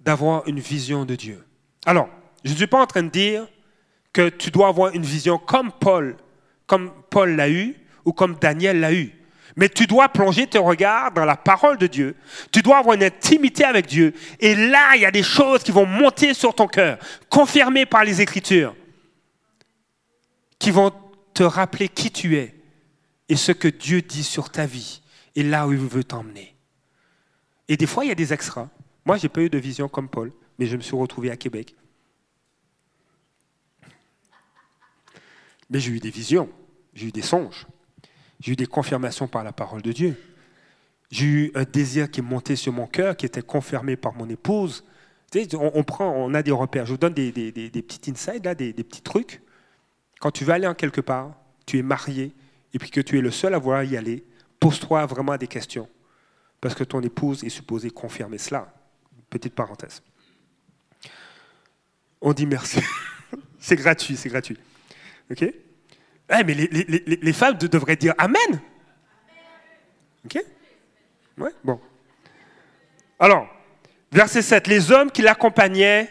[0.00, 1.44] d'avoir une vision de Dieu.
[1.84, 2.08] Alors,
[2.42, 3.46] je ne suis pas en train de dire
[4.14, 6.16] que tu dois avoir une vision comme Paul,
[6.66, 9.12] comme Paul l'a eu ou comme Daniel l'a eu.
[9.56, 12.16] Mais tu dois plonger tes regards dans la parole de Dieu.
[12.50, 14.14] Tu dois avoir une intimité avec Dieu.
[14.40, 16.96] Et là, il y a des choses qui vont monter sur ton cœur,
[17.28, 18.74] confirmées par les Écritures,
[20.58, 20.92] qui vont
[21.34, 22.54] te rappeler qui tu es
[23.28, 25.02] et ce que Dieu dit sur ta vie
[25.34, 26.54] et là où il veut t'emmener.
[27.68, 28.68] Et des fois, il y a des extras.
[29.04, 31.36] Moi, je n'ai pas eu de vision comme Paul, mais je me suis retrouvé à
[31.36, 31.74] Québec.
[35.68, 36.48] Mais j'ai eu des visions,
[36.94, 37.66] j'ai eu des songes,
[38.40, 40.16] j'ai eu des confirmations par la parole de Dieu.
[41.10, 44.28] J'ai eu un désir qui est monté sur mon cœur, qui était confirmé par mon
[44.28, 44.84] épouse.
[45.54, 46.86] on, prend, on a des repères.
[46.86, 49.40] Je vous donne des, petits insights, là, des, petits trucs.
[50.20, 51.34] Quand tu veux aller en quelque part,
[51.66, 52.34] tu es marié,
[52.72, 54.24] et puis que tu es le seul à vouloir y aller,
[54.60, 55.88] pose-toi vraiment des questions
[56.60, 58.72] parce que ton épouse est supposée confirmer cela.
[59.30, 60.02] Petite parenthèse.
[62.20, 62.80] On dit merci.
[63.58, 64.58] c'est gratuit, c'est gratuit.
[65.30, 65.42] OK?
[65.42, 65.54] Eh,
[66.28, 68.60] Mais les, les, les, femmes devraient dire Amen.
[70.24, 70.38] OK?
[71.38, 71.80] Ouais, bon.
[73.18, 73.48] Alors,
[74.10, 74.66] verset 7.
[74.66, 76.10] Les hommes qui l'accompagnaient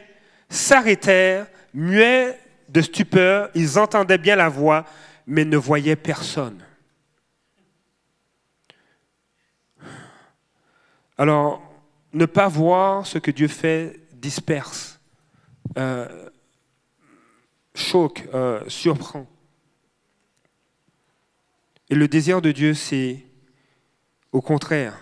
[0.50, 2.40] s'arrêtèrent, muets
[2.76, 3.50] de stupeur.
[3.56, 4.86] Ils entendaient bien la voix,
[5.26, 6.62] mais ne voyaient personne.
[11.18, 11.64] Alors,
[12.12, 15.00] ne pas voir ce que Dieu fait disperse,
[15.78, 16.30] euh,
[17.74, 19.26] choque, euh, surprend.
[21.90, 23.24] Et le désir de Dieu, c'est
[24.34, 25.00] au contraire,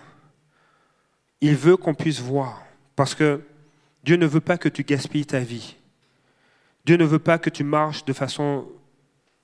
[1.40, 2.62] il veut qu'on puisse voir,
[2.94, 3.40] parce que
[4.04, 5.76] Dieu ne veut pas que tu gaspilles ta vie.
[6.84, 8.66] Dieu ne veut pas que tu marches de façon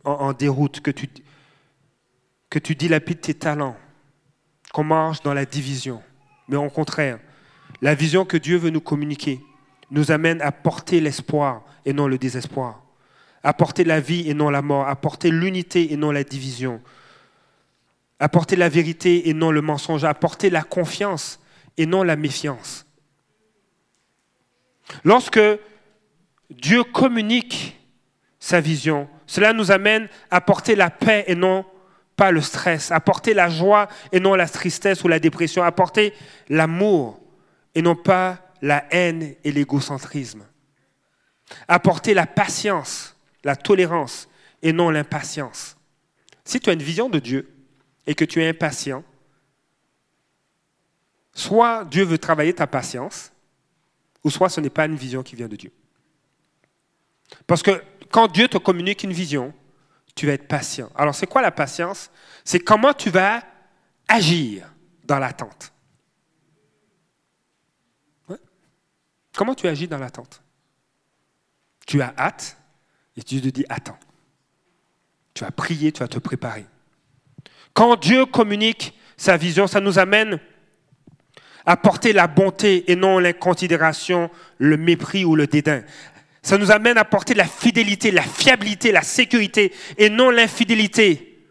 [0.05, 1.09] en, déroute, que tu,
[2.49, 3.77] que tu dilapides tes talents,
[4.73, 6.03] qu'on marche dans la division
[6.51, 7.21] mais au contraire,
[7.81, 9.41] la vision que Dieu veut nous communiquer
[9.93, 12.83] nous amène à porter l'espoir et non le désespoir,
[13.45, 16.83] à porter la vie et non la mort, à porter l'unité et non la division,
[18.19, 21.39] à porter la vérité et non le mensonge, à porter la confiance
[21.77, 22.85] et non la méfiance.
[25.05, 25.41] Lorsque
[26.51, 27.79] Dieu communique
[28.39, 31.65] sa vision, cela nous amène à porter la paix et non
[32.17, 35.73] pas le stress, à porter la joie et non la tristesse ou la dépression, à
[35.73, 36.13] porter
[36.49, 37.21] l'amour
[37.75, 40.45] et non pas la haine et l'égocentrisme,
[41.69, 44.29] à porter la patience, la tolérance
[44.63, 45.77] et non l'impatience.
[46.45, 47.49] Si tu as une vision de Dieu
[48.07, 49.05] et que tu es impatient,
[51.33, 53.33] soit Dieu veut travailler ta patience,
[54.25, 55.73] ou soit ce n'est pas une vision qui vient de Dieu.
[57.47, 59.53] Parce que quand Dieu te communique une vision,
[60.15, 60.91] tu vas être patient.
[60.95, 62.11] Alors, c'est quoi la patience?
[62.45, 63.43] C'est comment tu vas
[64.09, 64.69] agir
[65.05, 65.73] dans l'attente.
[69.37, 70.43] Comment tu agis dans l'attente?
[71.87, 72.59] Tu as hâte
[73.17, 73.99] et tu te dis attends.
[75.33, 76.67] Tu vas prier, tu vas te préparer.
[77.73, 80.41] Quand Dieu communique sa vision, ça nous amène
[81.65, 85.85] à porter la bonté et non l'inconsidération, le mépris ou le dédain.
[86.43, 91.45] Ça nous amène à porter la fidélité, la fiabilité, la sécurité et non l'infidélité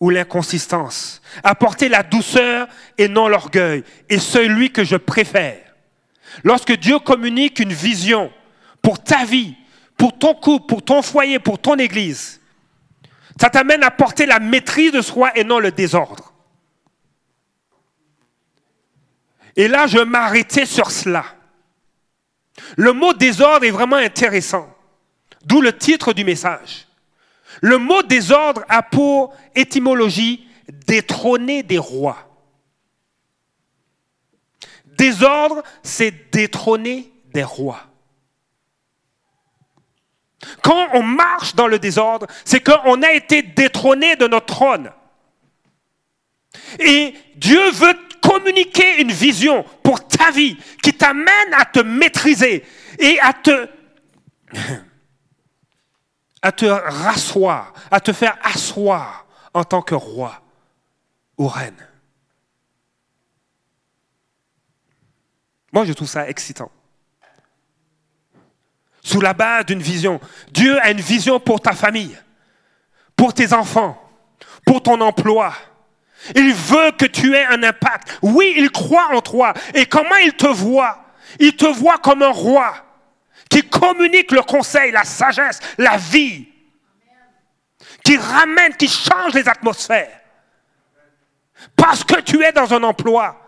[0.00, 1.22] ou l'inconsistance.
[1.42, 2.66] À porter la douceur
[2.98, 3.84] et non l'orgueil.
[4.08, 5.60] Et celui que je préfère.
[6.42, 8.32] Lorsque Dieu communique une vision
[8.82, 9.54] pour ta vie,
[9.96, 12.40] pour ton couple, pour ton foyer, pour ton église,
[13.40, 16.32] ça t'amène à porter la maîtrise de soi et non le désordre.
[19.56, 21.24] Et là, je m'arrêtais sur cela.
[22.76, 24.68] Le mot désordre est vraiment intéressant,
[25.44, 26.86] d'où le titre du message.
[27.60, 30.46] Le mot désordre a pour étymologie
[30.86, 32.18] détrôner des rois.
[34.86, 37.80] Désordre, c'est détrôner des rois.
[40.62, 44.92] Quand on marche dans le désordre, c'est qu'on a été détrôné de notre trône.
[46.78, 52.64] Et Dieu veut communiquer une vision pour ta vie qui t'amène à te maîtriser
[52.98, 53.68] et à te,
[56.40, 60.42] à te rasseoir, à te faire asseoir en tant que roi
[61.36, 61.88] ou reine.
[65.72, 66.70] Moi, je trouve ça excitant.
[69.02, 70.20] Sous la base d'une vision.
[70.52, 72.16] Dieu a une vision pour ta famille,
[73.16, 74.00] pour tes enfants,
[74.64, 75.52] pour ton emploi,
[76.34, 78.18] il veut que tu aies un impact.
[78.22, 79.52] Oui, il croit en toi.
[79.74, 81.04] Et comment il te voit?
[81.38, 82.74] Il te voit comme un roi
[83.50, 86.48] qui communique le conseil, la sagesse, la vie,
[88.02, 90.20] qui ramène, qui change les atmosphères.
[91.76, 93.40] Parce que tu es dans un emploi.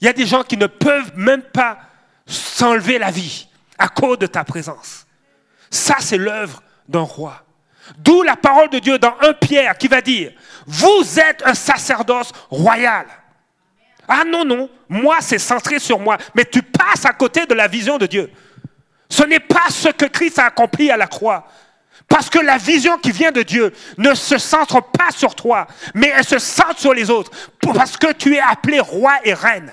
[0.00, 1.78] Il y a des gens qui ne peuvent même pas
[2.26, 5.06] s'enlever la vie à cause de ta présence.
[5.70, 7.43] Ça, c'est l'œuvre d'un roi.
[7.98, 10.32] D'où la parole de Dieu dans 1 Pierre qui va dire,
[10.66, 13.06] vous êtes un sacerdoce royal.
[14.08, 17.68] Ah non, non, moi c'est centré sur moi, mais tu passes à côté de la
[17.68, 18.30] vision de Dieu.
[19.08, 21.46] Ce n'est pas ce que Christ a accompli à la croix.
[22.08, 26.12] Parce que la vision qui vient de Dieu ne se centre pas sur toi, mais
[26.14, 27.30] elle se centre sur les autres.
[27.60, 29.72] Parce que tu es appelé roi et reine.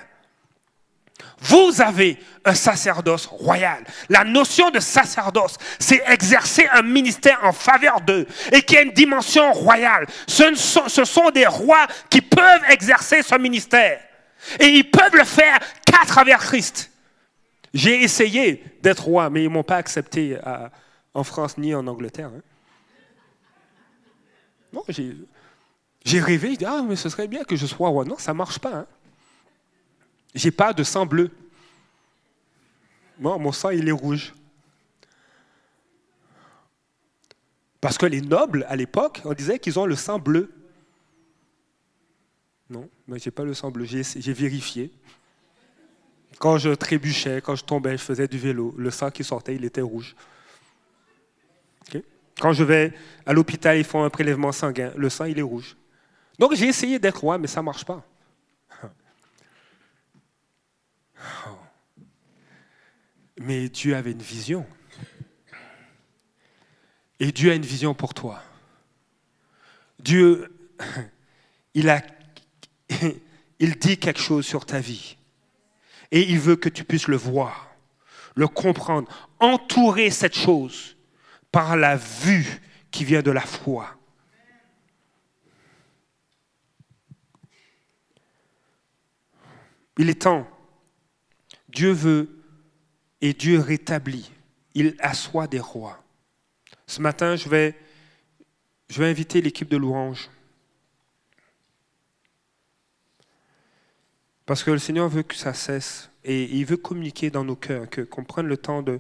[1.42, 3.84] Vous avez un sacerdoce royal.
[4.10, 8.92] La notion de sacerdoce, c'est exercer un ministère en faveur d'eux et qui a une
[8.92, 10.06] dimension royale.
[10.28, 14.00] Ce sont, des rois qui peuvent exercer ce ministère.
[14.60, 16.92] Et ils peuvent le faire qu'à travers Christ.
[17.74, 20.38] J'ai essayé d'être roi, mais ils ne m'ont pas accepté
[21.14, 22.30] en France ni en Angleterre.
[22.36, 22.42] Hein.
[24.72, 24.84] Non,
[26.06, 28.06] j'ai rêvé, dit, ah, mais ce serait bien que je sois roi.
[28.06, 28.74] Non, ça ne marche pas.
[28.74, 28.86] Hein.
[30.34, 31.30] J'ai pas de sang bleu.
[33.20, 34.34] Moi, mon sang, il est rouge.
[37.80, 40.54] Parce que les nobles, à l'époque, on disait qu'ils ont le sang bleu.
[42.70, 43.86] Non, mais je n'ai pas le sang bleu.
[43.86, 44.92] J'ai vérifié.
[46.40, 49.66] Quand je trébuchais, quand je tombais, je faisais du vélo, le sang qui sortait, il
[49.66, 50.16] était rouge.
[52.40, 52.94] Quand je vais
[53.26, 55.76] à l'hôpital, ils font un prélèvement sanguin, le sang, il est rouge.
[56.40, 58.04] Donc j'ai essayé d'être roi, mais ça ne marche pas.
[63.40, 64.66] Mais Dieu avait une vision.
[67.20, 68.42] Et Dieu a une vision pour toi.
[70.00, 70.52] Dieu,
[71.74, 72.02] il, a,
[73.60, 75.18] il dit quelque chose sur ta vie.
[76.12, 77.74] Et il veut que tu puisses le voir,
[78.36, 79.08] le comprendre,
[79.40, 80.98] entourer cette chose
[81.52, 82.62] par la vue
[82.92, 83.98] qui vient de la foi.
[89.98, 90.48] Il est temps.
[91.72, 92.30] Dieu veut
[93.22, 94.32] et Dieu rétablit.
[94.74, 96.04] Il assoit des rois.
[96.88, 97.76] Ce matin, je vais,
[99.00, 100.30] inviter l'équipe de louange.
[104.46, 107.90] Parce que le Seigneur veut que ça cesse et il veut communiquer dans nos cœurs,
[107.90, 109.00] que, qu'on prenne le temps de,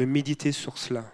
[0.00, 1.12] méditer sur cela.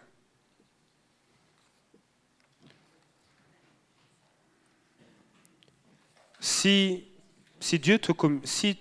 [6.39, 7.05] Si,
[7.59, 8.13] si Dieu te,
[8.45, 8.79] si,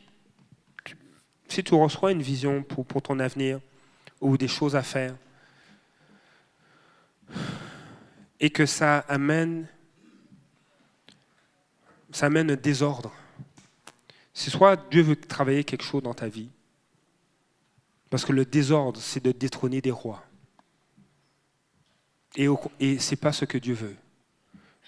[1.47, 3.59] si tu reçois une vision pour, ton avenir
[4.21, 5.15] ou des choses à faire,
[8.39, 9.67] et que ça amène,
[12.11, 13.11] ça amène un désordre.
[14.33, 16.49] C'est soit Dieu veut travailler quelque chose dans ta vie,
[18.09, 20.23] parce que le désordre, c'est de détrôner des rois.
[22.35, 22.47] Et,
[22.79, 23.95] et ce n'est pas ce que Dieu veut.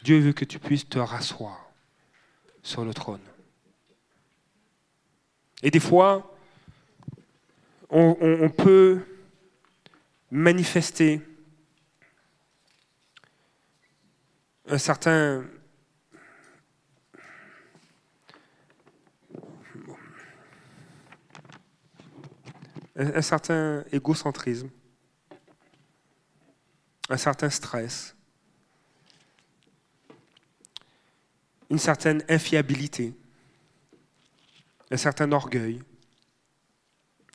[0.03, 1.71] Dieu veut que tu puisses te rasseoir
[2.61, 3.21] sur le trône.
[5.63, 6.34] Et des fois,
[7.89, 9.01] on, peut
[10.31, 11.21] manifester
[14.67, 15.45] un certain
[22.97, 24.69] un certain égocentrisme,
[27.09, 28.15] un certain stress,
[31.69, 33.13] une certaine infiabilité,
[34.91, 35.83] un certain orgueil,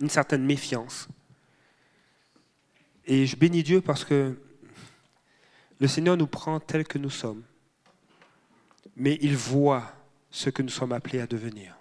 [0.01, 1.09] une certaine méfiance.
[3.07, 4.37] Et je bénis Dieu parce que
[5.79, 7.43] le Seigneur nous prend tel que nous sommes,
[8.97, 9.93] mais il voit
[10.31, 11.77] ce que nous sommes appelés à devenir.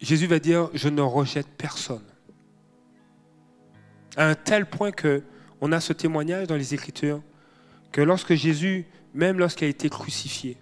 [0.00, 2.04] Jésus va dire, je ne rejette personne.
[4.16, 5.22] À un tel point que
[5.60, 7.22] on a ce témoignage dans les Écritures
[7.92, 10.56] que lorsque Jésus même lorsqu'il a été crucifié.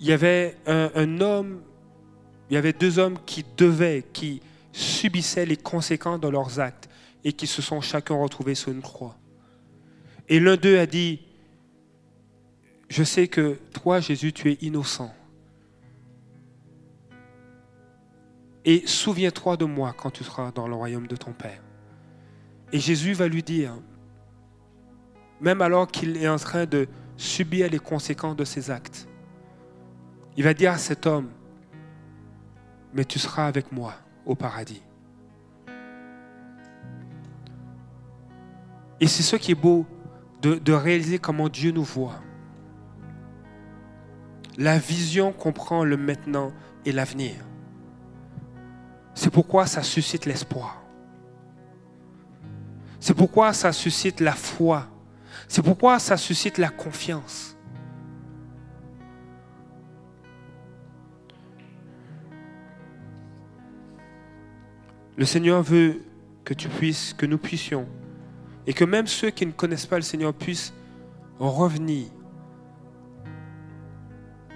[0.00, 1.62] Il y avait un, homme,
[2.50, 4.40] il y avait deux hommes qui devaient, qui
[4.72, 6.88] subissaient les conséquences de leurs actes
[7.24, 9.16] et qui se sont chacun retrouvés sur une croix.
[10.28, 11.20] Et l'un d'eux a dit,
[12.88, 15.12] je sais que toi, Jésus, tu es innocent.
[18.64, 21.62] Et souviens-toi de moi quand tu seras dans le royaume de ton Père.
[22.72, 23.74] Et Jésus va lui dire,
[25.40, 29.06] même alors qu'il est en train de subir les conséquences de ses actes.
[30.36, 31.30] Il va dire à cet homme,
[32.94, 34.82] mais tu seras avec moi au paradis.
[39.00, 39.84] Et c'est ce qui est beau
[40.40, 42.20] de, réaliser comment Dieu nous voit.
[44.56, 46.52] La vision comprend le maintenant
[46.84, 47.34] et l'avenir.
[49.14, 50.82] C'est pourquoi ça suscite l'espoir.
[53.00, 54.88] C'est pourquoi ça suscite la foi
[55.48, 57.53] c'est pourquoi ça suscite la confiance.
[65.16, 66.02] Le Seigneur veut
[66.44, 67.86] que tu puisses, que nous puissions,
[68.66, 70.74] et que même ceux qui ne connaissent pas le Seigneur puissent
[71.38, 72.06] revenir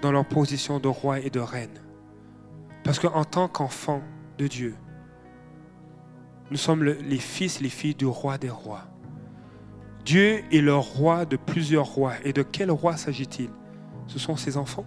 [0.01, 1.81] dans leur position de roi et de reine.
[2.83, 4.01] Parce qu'en tant qu'enfants
[4.37, 4.75] de Dieu,
[6.51, 8.85] nous sommes les fils les filles du roi des rois.
[10.05, 12.13] Dieu est le roi de plusieurs rois.
[12.23, 13.49] Et de quel roi s'agit-il?
[14.07, 14.85] Ce sont ses enfants?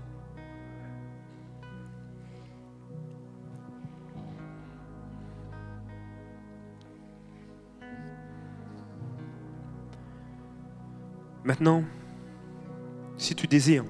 [11.45, 11.83] Maintenant,
[13.17, 13.85] si tu désires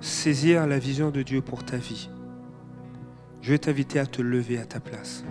[0.00, 2.08] saisir la vision de Dieu pour ta vie,
[3.42, 5.24] je vais t'inviter à te lever à ta place.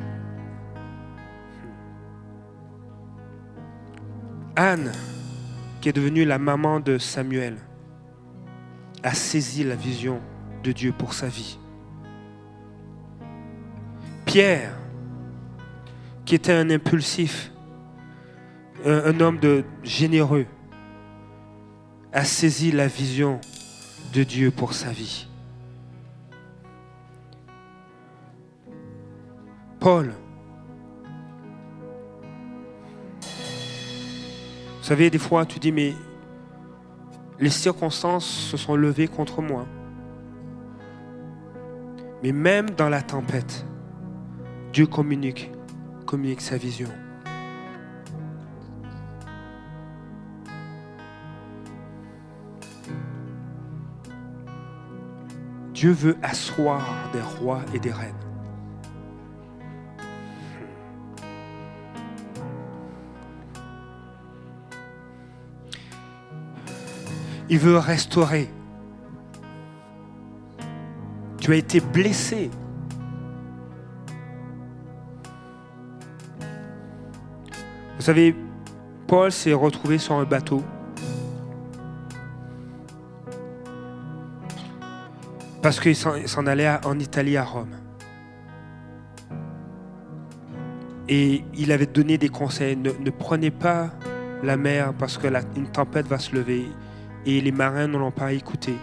[4.55, 4.91] Anne,
[5.81, 7.57] qui est devenue la maman de Samuel,
[9.03, 10.21] a saisi la vision
[10.63, 11.59] de Dieu pour sa vie.
[14.25, 14.73] Pierre,
[16.25, 17.51] qui était un impulsif,
[18.83, 19.39] un, homme
[19.83, 20.45] généreux,
[22.11, 23.39] a saisi la vision
[24.13, 25.27] de Dieu pour sa vie.
[29.79, 30.13] Paul,
[34.85, 35.95] Vous savez, des fois, tu dis, mais
[37.39, 39.65] les circonstances se sont levées contre moi.
[42.21, 43.65] Mais même dans la tempête,
[44.73, 45.49] Dieu communique,
[46.05, 46.89] communique sa vision.
[55.75, 58.15] Dieu veut asseoir des rois et des reines.
[67.49, 68.49] Il veut restaurer.
[71.41, 72.49] Tu as été blessé.
[77.97, 78.33] Vous savez,
[79.07, 80.63] Paul s'est retrouvé sur un bateau.
[85.65, 87.75] Parce qu'il s'en allait en Italie, à Rome.
[91.09, 92.75] Et il avait donné des conseils.
[92.75, 93.89] Ne, prenez pas
[94.43, 95.25] la mer parce que
[95.57, 96.67] une tempête va se lever.
[97.25, 98.75] Et les marins ne l'ont pas écouté.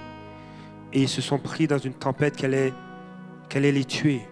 [0.93, 2.73] Et ils se sont pris dans une tempête qui allait,
[3.55, 4.23] les tuer.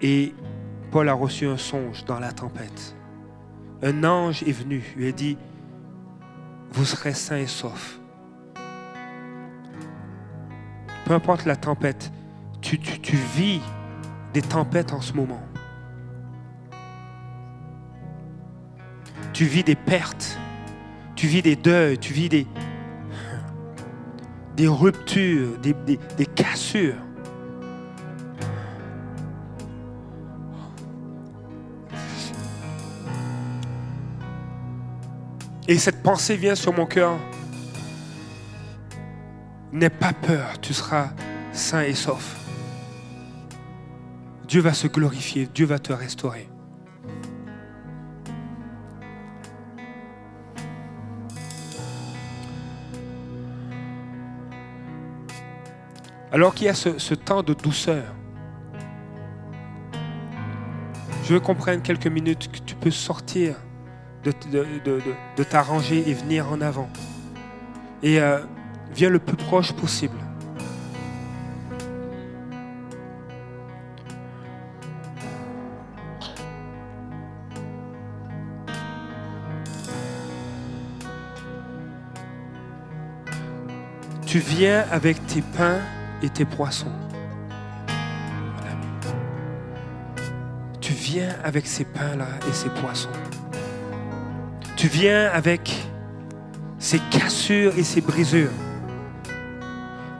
[0.00, 0.32] Et
[0.92, 2.94] Paul a reçu un songe dans la tempête.
[3.82, 5.36] Un ange est venu, lui a dit,
[6.70, 7.99] vous serez sains et saufs.
[11.10, 12.12] Peu importe la tempête,
[12.60, 12.78] tu,
[13.34, 13.60] vis
[14.32, 15.42] des tempêtes en ce moment.
[19.32, 20.38] Tu vis des pertes,
[21.16, 22.46] tu vis des deuils, tu vis des,
[24.68, 26.94] ruptures, des, cassures.
[35.66, 37.18] Et cette pensée vient sur mon cœur.
[39.72, 41.10] N'aie pas peur, tu seras
[41.52, 42.36] sain et sauf.
[44.48, 46.48] Dieu va se glorifier, Dieu va te restaurer.
[56.32, 58.04] Alors qu'il y a ce, temps de douceur,
[61.24, 63.54] je veux qu'on prenne quelques minutes, que tu peux sortir
[64.24, 64.32] de,
[65.36, 66.88] de, t'arranger et venir en avant.
[68.02, 68.38] Et euh,
[68.94, 70.16] viens le plus proche possible.
[84.26, 85.80] Tu viens avec tes pains
[86.22, 86.92] et tes poissons.
[90.80, 93.08] Tu viens avec ces pains-là et ces poissons.
[94.76, 95.84] Tu viens avec
[96.78, 98.50] ces cassures et ces brisures.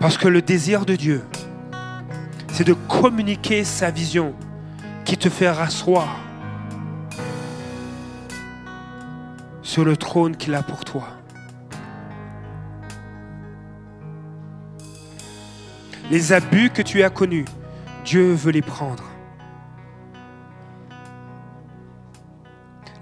[0.00, 1.22] Parce que le désir de Dieu,
[2.48, 4.34] c'est de communiquer sa vision
[5.04, 6.08] qui te fait rasseoir
[9.60, 11.06] sur le trône qu'il a pour toi.
[16.10, 17.44] Les abus que tu as connus,
[18.06, 19.04] Dieu veut les prendre.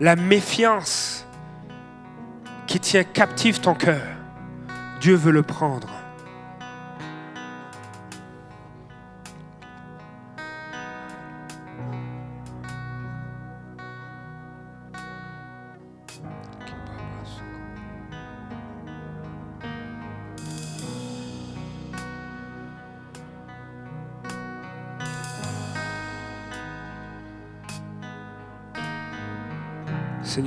[0.00, 1.24] La méfiance
[2.66, 4.02] qui tient captif ton cœur,
[5.00, 5.97] Dieu veut le prendre.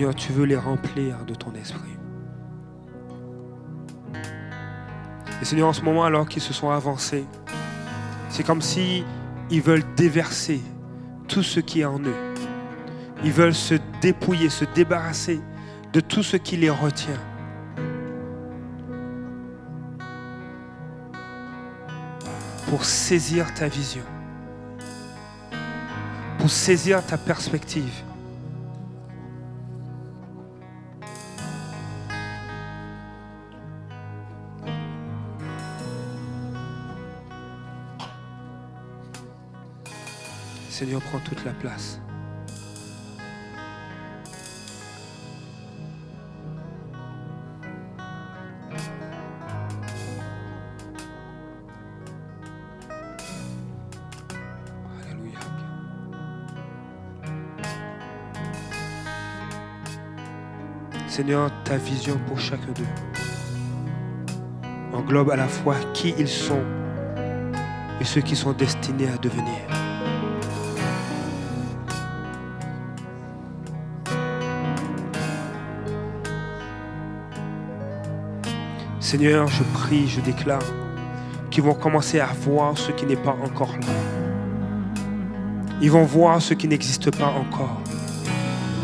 [0.02, 1.96] Seigneur, tu veux les remplir de ton esprit.
[5.40, 7.24] Et Seigneur, en ce moment, alors qu'ils se sont avancés,
[8.28, 9.06] c'est comme si
[9.52, 10.60] ils veulent déverser
[11.28, 12.34] tout ce qui est en eux.
[13.24, 15.40] Ils veulent se dépouiller, se débarrasser
[15.94, 17.22] de tout ce qui les retient.
[22.70, 24.02] Pour saisir ta vision,
[26.40, 28.02] pour saisir ta perspective.
[40.82, 42.02] Seigneur, prends toute la place.
[55.04, 55.38] Alléluia.
[61.08, 62.84] Seigneur, ta vision pour chacun d'eux
[64.94, 66.64] englobe à la fois qui ils sont
[68.00, 69.81] et ceux qui sont destinés à devenir.
[79.12, 80.64] Seigneur, je prie, je déclare
[81.50, 85.02] qu'ils vont commencer à voir ce qui n'est pas encore là.
[85.82, 87.82] Ils vont voir ce qui n'existe pas encore.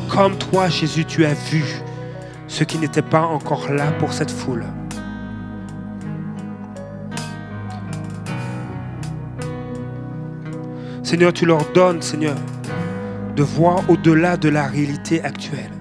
[0.09, 1.63] Comme toi, Jésus, tu as vu
[2.49, 4.65] ce qui n'était pas encore là pour cette foule.
[11.03, 12.35] Seigneur, tu leur donnes, Seigneur,
[13.37, 15.76] de voir au-delà de la réalité actuelle.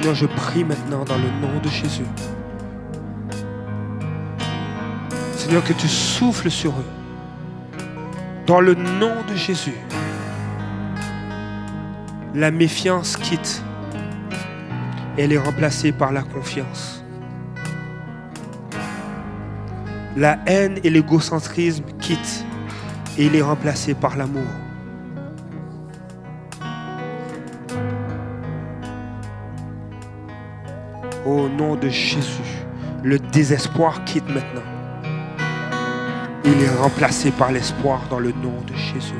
[0.00, 2.06] Seigneur, je prie maintenant dans le nom de Jésus.
[5.36, 6.86] Seigneur, que tu souffles sur eux.
[8.46, 9.76] Dans le nom de Jésus.
[12.34, 13.62] La méfiance quitte.
[15.18, 17.04] Elle est remplacée par la confiance.
[20.16, 22.46] La haine et l'égocentrisme quittent
[23.18, 24.48] et il est remplacé par l'amour.
[31.30, 32.66] Au nom de Jésus,
[33.04, 34.66] le désespoir quitte maintenant.
[36.44, 39.14] Il est remplacé par l'espoir dans le nom de Jésus.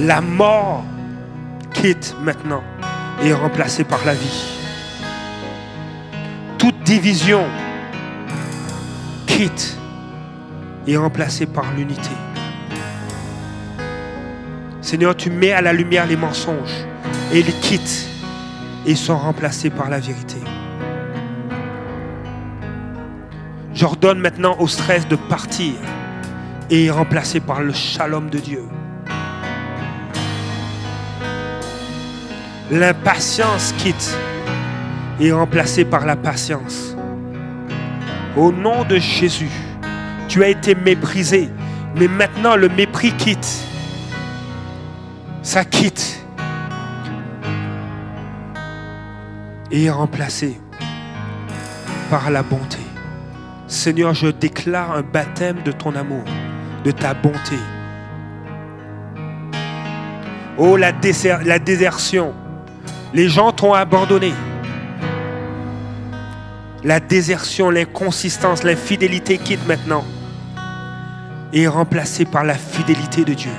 [0.00, 0.84] La mort
[1.74, 2.62] quitte maintenant
[3.22, 4.56] et est remplacée par la vie.
[6.56, 7.44] Toute division
[9.26, 9.76] quitte
[10.86, 12.16] et remplacée par l'unité.
[14.80, 16.86] Seigneur, tu mets à la lumière les mensonges
[17.34, 18.13] et ils quittent
[18.86, 20.36] et sont remplacés par la vérité.
[23.74, 25.74] J'ordonne maintenant au stress de partir
[26.70, 28.62] et est remplacé par le shalom de Dieu.
[32.70, 34.16] L'impatience quitte
[35.20, 36.96] et est remplacée par la patience.
[38.36, 39.50] Au nom de Jésus,
[40.28, 41.50] tu as été méprisé,
[41.96, 43.66] mais maintenant le mépris quitte.
[45.42, 46.23] Ça quitte
[49.74, 50.60] et remplacé
[52.08, 52.78] par la bonté.
[53.66, 56.22] Seigneur, je déclare un baptême de ton amour,
[56.84, 57.58] de ta bonté.
[60.58, 60.92] Oh, la,
[61.44, 62.32] la désertion.
[63.12, 64.32] Les gens t'ont abandonné.
[66.84, 70.04] La désertion, l'inconsistance, l'infidélité quitte maintenant
[71.52, 73.52] et est remplacée par la fidélité de Dieu,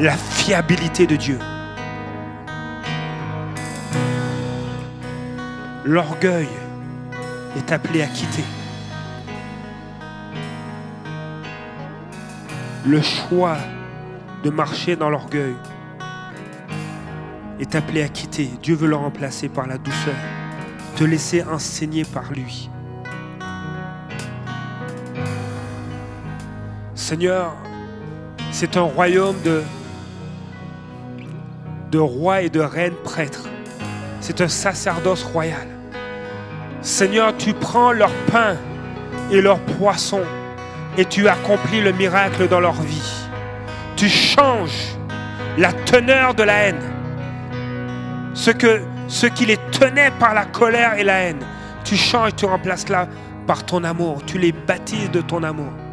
[0.00, 1.38] la fiabilité de Dieu.
[5.86, 6.48] L'orgueil
[7.58, 8.42] est appelé à quitter.
[12.86, 13.58] Le choix
[14.42, 15.54] de marcher dans l'orgueil
[17.60, 18.48] est appelé à quitter.
[18.62, 20.14] Dieu veut le remplacer par la douceur,
[20.96, 22.70] te laisser enseigner par lui.
[26.94, 27.54] Seigneur,
[28.52, 29.62] c'est un royaume de,
[31.90, 33.50] de rois et de reines prêtres.
[34.26, 35.68] C'est un sacerdoce royal.
[36.80, 38.56] Seigneur, tu prends leur pain
[39.30, 40.22] et leur poisson
[40.96, 43.26] et tu accomplis le miracle dans leur vie.
[43.96, 44.96] Tu changes
[45.58, 46.80] la teneur de la haine.
[48.32, 51.44] Ce, qui les tenait par la colère et la haine,
[51.84, 53.06] tu changes, tu remplaces là
[53.46, 54.22] par ton amour.
[54.24, 55.83] Tu les baptises de ton amour.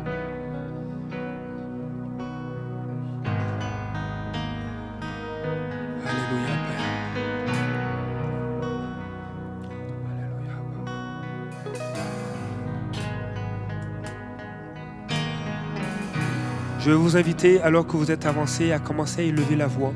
[16.83, 19.93] Je vais vous inviter, alors que vous êtes avancés, à commencer à élever la voix.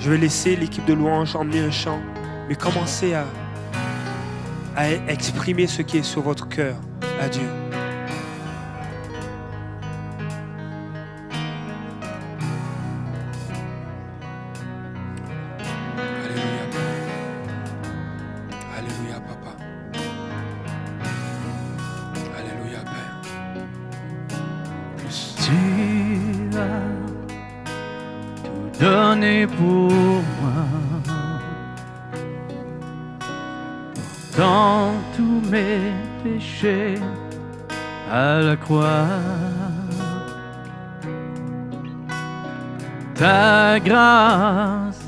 [0.00, 2.00] Je vais laisser l'équipe de louange emmener un chant,
[2.48, 3.24] mais commencez à,
[4.74, 6.74] à exprimer ce qui est sur votre cœur
[7.20, 7.46] à Dieu.
[44.30, 45.04] Grâce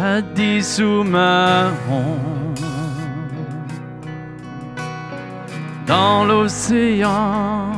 [0.00, 2.62] a dissous ma honte.
[5.86, 7.72] Dans l'océan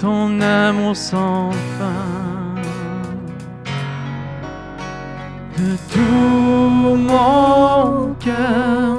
[0.00, 2.10] ton amour sans fin.
[5.58, 8.98] De tout mon cœur,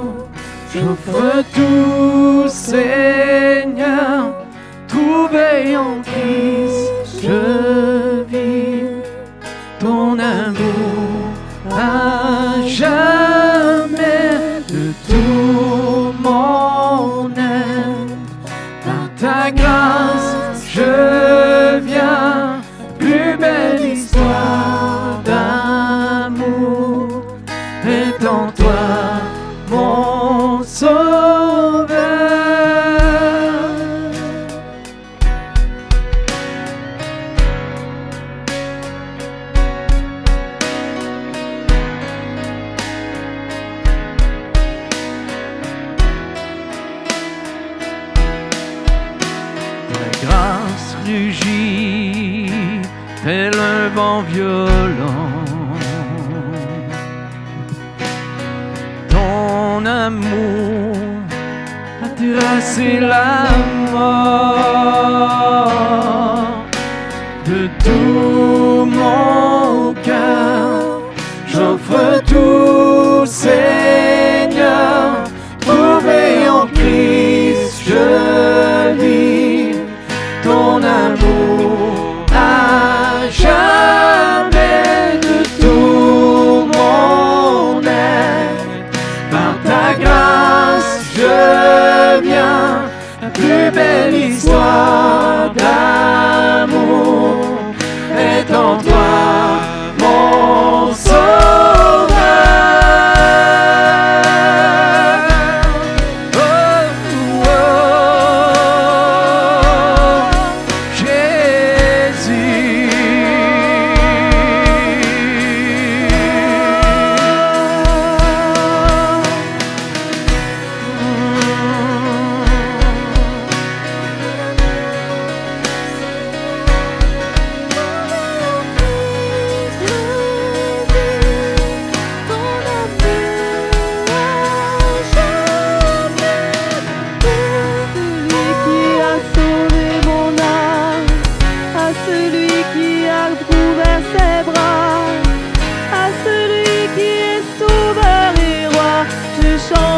[0.72, 3.35] j'offre tout, Seigneur,